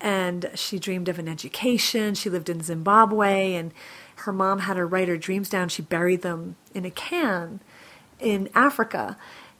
and 0.00 0.48
she 0.54 0.78
dreamed 0.78 1.08
of 1.08 1.18
an 1.18 1.28
education. 1.28 2.14
She 2.14 2.30
lived 2.30 2.48
in 2.48 2.62
Zimbabwe 2.62 3.54
and 3.54 3.74
her 4.16 4.32
mom 4.32 4.60
had 4.60 4.76
her 4.76 4.86
write 4.86 5.08
her 5.08 5.16
dreams 5.16 5.48
down. 5.48 5.68
She 5.68 5.82
buried 5.82 6.22
them 6.22 6.54
in 6.72 6.84
a 6.84 6.90
can 6.90 7.58
in 8.20 8.48
Africa. 8.54 9.16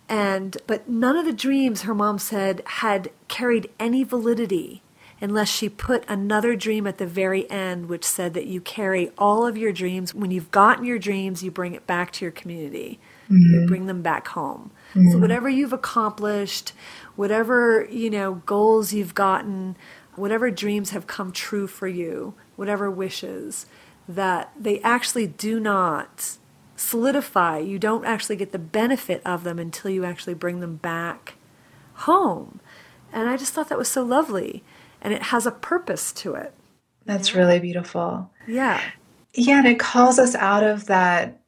And 0.08 0.56
but 0.68 0.88
none 0.88 1.16
of 1.16 1.24
the 1.24 1.32
dreams 1.32 1.82
her 1.82 1.94
mom 1.94 2.20
said 2.20 2.62
had 2.66 3.10
carried 3.26 3.68
any 3.80 4.04
validity 4.04 4.82
unless 5.22 5.48
she 5.48 5.68
put 5.68 6.04
another 6.08 6.54
dream 6.54 6.86
at 6.86 6.98
the 6.98 7.06
very 7.06 7.48
end 7.50 7.88
which 7.88 8.04
said 8.04 8.34
that 8.34 8.46
you 8.46 8.60
carry 8.60 9.10
all 9.16 9.46
of 9.46 9.56
your 9.56 9.72
dreams 9.72 10.14
when 10.14 10.30
you've 10.30 10.50
gotten 10.50 10.84
your 10.84 10.98
dreams 10.98 11.42
you 11.42 11.50
bring 11.50 11.74
it 11.74 11.86
back 11.86 12.10
to 12.12 12.24
your 12.24 12.32
community 12.32 12.98
mm-hmm. 13.30 13.60
you 13.60 13.66
bring 13.66 13.86
them 13.86 14.02
back 14.02 14.28
home 14.28 14.70
mm-hmm. 14.94 15.10
so 15.10 15.18
whatever 15.18 15.48
you've 15.48 15.72
accomplished 15.72 16.72
whatever, 17.16 17.86
you 17.90 18.10
know, 18.10 18.34
goals 18.46 18.92
you've 18.92 19.14
gotten, 19.14 19.76
whatever 20.14 20.50
dreams 20.50 20.90
have 20.90 21.06
come 21.06 21.32
true 21.32 21.66
for 21.66 21.88
you, 21.88 22.34
whatever 22.56 22.90
wishes, 22.90 23.66
that 24.08 24.52
they 24.58 24.80
actually 24.80 25.26
do 25.26 25.60
not 25.60 26.36
solidify. 26.76 27.58
You 27.58 27.78
don't 27.78 28.04
actually 28.04 28.36
get 28.36 28.52
the 28.52 28.58
benefit 28.58 29.22
of 29.24 29.44
them 29.44 29.58
until 29.58 29.90
you 29.90 30.04
actually 30.04 30.34
bring 30.34 30.60
them 30.60 30.76
back 30.76 31.34
home. 31.94 32.60
And 33.12 33.28
I 33.28 33.36
just 33.36 33.52
thought 33.52 33.68
that 33.68 33.78
was 33.78 33.88
so 33.88 34.02
lovely. 34.02 34.64
And 35.02 35.12
it 35.12 35.22
has 35.24 35.46
a 35.46 35.50
purpose 35.50 36.12
to 36.14 36.34
it. 36.34 36.54
That's 37.04 37.34
really 37.34 37.58
beautiful. 37.58 38.30
Yeah. 38.46 38.80
Yeah, 39.34 39.58
and 39.58 39.66
it 39.66 39.78
calls 39.78 40.18
us 40.18 40.34
out 40.34 40.62
of 40.62 40.86
that 40.86 41.40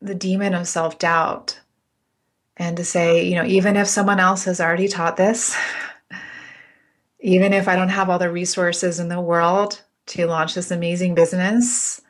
the 0.00 0.14
demon 0.14 0.54
of 0.54 0.68
self 0.68 0.98
doubt 0.98 1.60
and 2.56 2.76
to 2.76 2.84
say, 2.84 3.24
you 3.24 3.34
know, 3.34 3.44
even 3.44 3.76
if 3.76 3.86
someone 3.86 4.20
else 4.20 4.44
has 4.44 4.60
already 4.60 4.88
taught 4.88 5.16
this, 5.16 5.56
even 7.20 7.52
if 7.52 7.68
I 7.68 7.76
don't 7.76 7.88
have 7.88 8.08
all 8.08 8.18
the 8.18 8.30
resources 8.30 8.98
in 8.98 9.08
the 9.08 9.20
world 9.20 9.82
to 10.06 10.26
launch 10.26 10.54
this 10.54 10.70
amazing 10.70 11.14
business, 11.14 12.00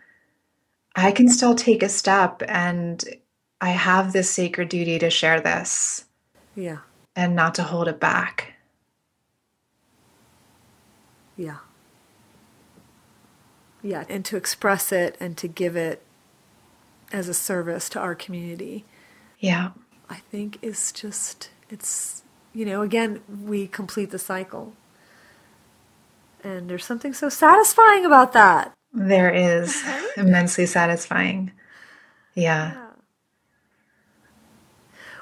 I 0.95 1.13
can 1.13 1.29
still 1.29 1.55
take 1.55 1.83
a 1.83 1.89
step 1.89 2.43
and 2.47 3.05
I 3.61 3.71
have 3.71 4.13
this 4.13 4.31
sacred 4.31 4.69
duty 4.69 4.99
to 4.99 5.11
share 5.11 5.41
this. 5.41 6.05
Yeah. 6.55 6.79
And 7.15 7.35
not 7.35 7.55
to 7.57 7.63
hold 7.63 7.89
it 7.89 7.99
back. 7.99 8.53
Yeah. 11.37 11.59
Yeah. 13.83 14.05
And 14.09 14.25
to 14.25 14.37
express 14.37 14.93
it 14.93 15.17
and 15.21 15.37
to 15.37 15.49
give 15.49 15.77
it 15.77 16.03
as 17.13 17.29
a 17.29 17.35
service 17.35 17.89
to 17.91 18.01
our 18.01 18.15
community. 18.15 18.85
Yeah. 19.39 19.71
I 20.09 20.17
think 20.17 20.59
is 20.63 20.93
just, 20.93 21.51
it's, 21.69 22.23
you 22.53 22.65
know, 22.65 22.83
again, 22.83 23.21
we 23.45 23.67
complete 23.67 24.11
the 24.11 24.19
cycle. 24.19 24.73
And 26.43 26.71
there's 26.71 26.85
something 26.85 27.13
so 27.13 27.29
satisfying 27.29 28.05
about 28.05 28.33
that. 28.33 28.73
There 28.93 29.33
is 29.33 29.83
immensely 30.17 30.67
satisfying. 30.67 31.53
Yeah. 32.35 32.73
yeah. 32.75 32.87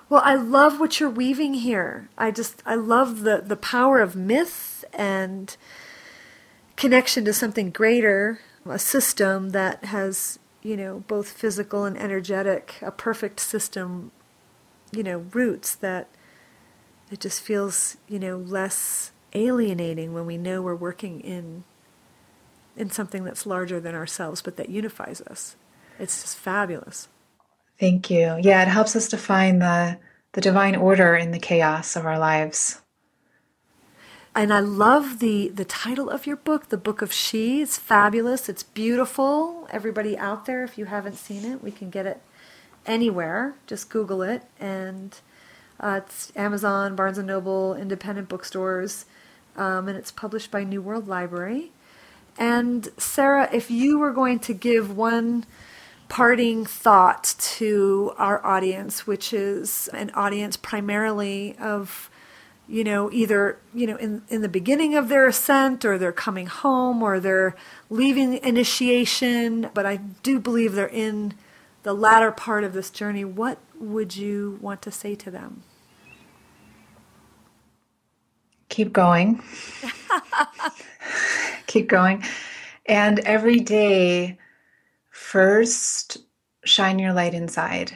Well, 0.08 0.22
I 0.24 0.34
love 0.34 0.78
what 0.78 1.00
you're 1.00 1.10
weaving 1.10 1.54
here. 1.54 2.08
I 2.16 2.30
just 2.30 2.62
I 2.66 2.74
love 2.74 3.22
the 3.22 3.42
the 3.44 3.56
power 3.56 4.00
of 4.00 4.14
myth 4.14 4.84
and 4.92 5.56
connection 6.77 7.25
to 7.25 7.33
something 7.33 7.70
greater, 7.70 8.41
a 8.68 8.79
system 8.79 9.51
that 9.51 9.85
has, 9.87 10.39
you 10.62 10.77
know, 10.77 11.05
both 11.07 11.29
physical 11.31 11.85
and 11.85 11.97
energetic, 11.99 12.77
a 12.83 12.91
perfect 12.91 13.41
system, 13.41 14.11
you 14.93 15.03
know, 15.03 15.18
roots 15.33 15.75
that 15.75 16.09
it 17.11 17.20
just 17.20 17.41
feels, 17.41 17.97
you 18.09 18.18
know, 18.18 18.37
less 18.37 19.12
alienating 19.35 20.14
when 20.14 20.27
we 20.27 20.39
know 20.39 20.62
we're 20.62 20.75
working 20.75 21.20
in 21.20 21.64
in 22.77 22.91
something 22.91 23.22
that's 23.22 23.47
larger 23.47 23.79
than 23.79 23.95
ourselves 23.95 24.43
but 24.43 24.57
that 24.57 24.68
unifies 24.68 25.20
us. 25.22 25.57
It's 25.99 26.22
just 26.22 26.37
fabulous. 26.37 27.09
Thank 27.79 28.11
you. 28.11 28.37
Yeah, 28.41 28.62
it 28.62 28.68
helps 28.68 28.97
us 28.97 29.09
to 29.09 29.16
find 29.16 29.61
the 29.61 29.99
the 30.33 30.41
divine 30.41 30.75
order 30.75 31.14
in 31.14 31.31
the 31.31 31.39
chaos 31.39 31.95
of 31.97 32.07
our 32.07 32.18
lives. 32.18 32.81
And 34.37 34.53
I 34.53 34.59
love 34.59 35.20
the 35.20 35.49
the 35.49 35.64
title 35.64 36.11
of 36.11 36.26
your 36.26 36.37
book, 36.37 36.68
The 36.68 36.76
Book 36.76 37.03
of 37.03 37.12
She. 37.12 37.62
It's 37.62 37.78
fabulous. 37.78 38.49
It's 38.49 38.64
beautiful. 38.64 39.68
Everybody 39.70 40.18
out 40.18 40.45
there, 40.47 40.64
if 40.64 40.76
you 40.76 40.87
haven't 40.87 41.14
seen 41.14 41.45
it, 41.45 41.62
we 41.62 41.70
can 41.70 41.89
get 41.89 42.05
it 42.05 42.20
anywhere. 42.85 43.55
Just 43.68 43.91
Google 43.91 44.22
it, 44.22 44.43
and 44.59 45.16
uh, 45.78 46.01
it's 46.05 46.32
Amazon, 46.35 46.97
Barnes 46.97 47.16
and 47.16 47.28
Noble, 47.28 47.74
independent 47.76 48.28
bookstores, 48.28 49.05
um, 49.57 49.87
and 49.87 49.97
it's 49.97 50.11
published 50.11 50.51
by 50.51 50.64
New 50.64 50.82
World 50.82 51.07
Library. 51.07 51.70
And 52.37 52.89
Sara, 52.99 53.49
if 53.53 53.70
you 53.70 54.01
were 54.01 54.12
going 54.12 54.41
to 54.41 54.53
give 54.53 54.97
one 54.97 55.45
parting 56.09 56.66
thought 56.66 57.37
to 57.39 58.12
our 58.18 58.45
audience, 58.45 59.07
which 59.07 59.32
is 59.32 59.89
an 59.93 60.11
audience 60.11 60.57
primarily 60.57 61.57
of, 61.61 62.11
you 62.66 62.82
know, 62.84 63.10
either, 63.12 63.58
you 63.74 63.86
know, 63.86 63.96
in, 63.96 64.22
in 64.28 64.42
the 64.42 64.48
beginning 64.48 64.94
of 64.94 65.08
their 65.08 65.26
ascent 65.26 65.84
or 65.84 65.98
they're 65.98 66.12
coming 66.12 66.46
home 66.46 67.02
or 67.02 67.20
they're 67.20 67.54
leaving 67.90 68.38
initiation, 68.42 69.70
but 69.74 69.84
I 69.84 69.96
do 69.96 70.40
believe 70.40 70.72
they're 70.72 70.86
in 70.86 71.34
the 71.84 71.92
latter 71.92 72.32
part 72.32 72.64
of 72.64 72.72
this 72.72 72.90
journey, 72.90 73.24
what 73.24 73.58
would 73.78 74.16
you 74.16 74.58
want 74.60 74.80
to 74.82 74.90
say 74.90 75.14
to 75.14 75.30
them? 75.30 75.62
Keep 78.70 78.92
going. 78.92 79.42
Keep 81.66 81.88
going. 81.88 82.24
And 82.86 83.20
every 83.20 83.60
day, 83.60 84.38
first 85.10 86.18
shine 86.64 86.98
your 86.98 87.12
light 87.12 87.34
inside. 87.34 87.92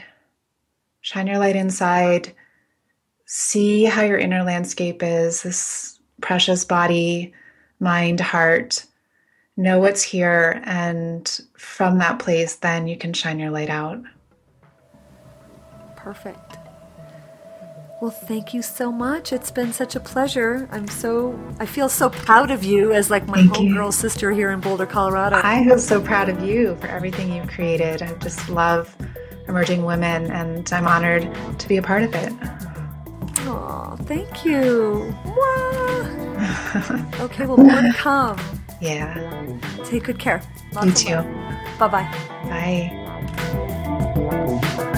Shine 1.01 1.27
your 1.27 1.39
light 1.39 1.57
inside. 1.57 2.35
See 3.31 3.85
how 3.85 4.05
your 4.05 4.17
inner 4.17 4.43
landscape 4.43 5.03
is 5.03 5.43
this 5.43 6.01
precious 6.23 6.65
body, 6.65 7.35
mind, 7.79 8.21
heart. 8.21 8.87
Know 9.55 9.81
what's 9.81 10.03
here. 10.03 10.63
And 10.65 11.39
from 11.59 11.99
that 11.99 12.21
place, 12.21 12.55
then 12.55 12.89
you 12.89 12.97
can 12.97 13.13
shine 13.13 13.39
your 13.39 13.51
light 13.51 13.69
out. 13.69 14.01
Perfect. 15.95 16.57
Well, 18.01 18.11
thank 18.11 18.55
you 18.55 18.63
so 18.63 18.91
much. 18.91 19.31
It's 19.31 19.51
been 19.51 19.75
such 19.75 19.95
a 19.95 20.01
pleasure. 20.01 20.67
I'm 20.73 20.89
so 20.89 21.39
I 21.61 21.67
feel 21.67 21.91
so 21.91 22.09
proud 22.09 22.51
of 22.51 22.65
you 22.65 22.95
as 22.95 23.11
like 23.11 23.27
my 23.27 23.43
homegirl 23.43 23.93
sister 23.93 24.31
here 24.31 24.53
in 24.53 24.61
Boulder, 24.61 24.87
Colorado. 24.87 25.39
I 25.45 25.65
feel 25.65 25.79
so 25.79 26.01
proud 26.01 26.31
of 26.31 26.43
you 26.43 26.77
for 26.77 26.87
everything 26.87 27.31
you've 27.31 27.49
created. 27.49 28.01
I 28.01 28.15
just 28.15 28.49
love 28.49 28.97
emerging 29.49 29.85
women 29.85 30.31
and 30.31 30.73
I'm 30.73 30.87
honored 30.87 31.31
to 31.59 31.69
be 31.69 31.77
a 31.77 31.83
part 31.83 32.05
of 32.05 32.15
it. 32.15 32.33
Oh, 33.51 33.97
thank 34.03 34.45
you. 34.45 35.15
okay, 37.21 37.47
well 37.47 37.57
more 37.57 37.81
to 37.81 37.93
come. 37.97 38.39
Yeah. 38.81 39.47
Take 39.85 40.05
good 40.05 40.19
care. 40.19 40.43
Lots 40.73 41.03
you 41.03 41.17
too. 41.17 41.23
Bye-bye. 41.79 42.07
Bye. 44.85 44.95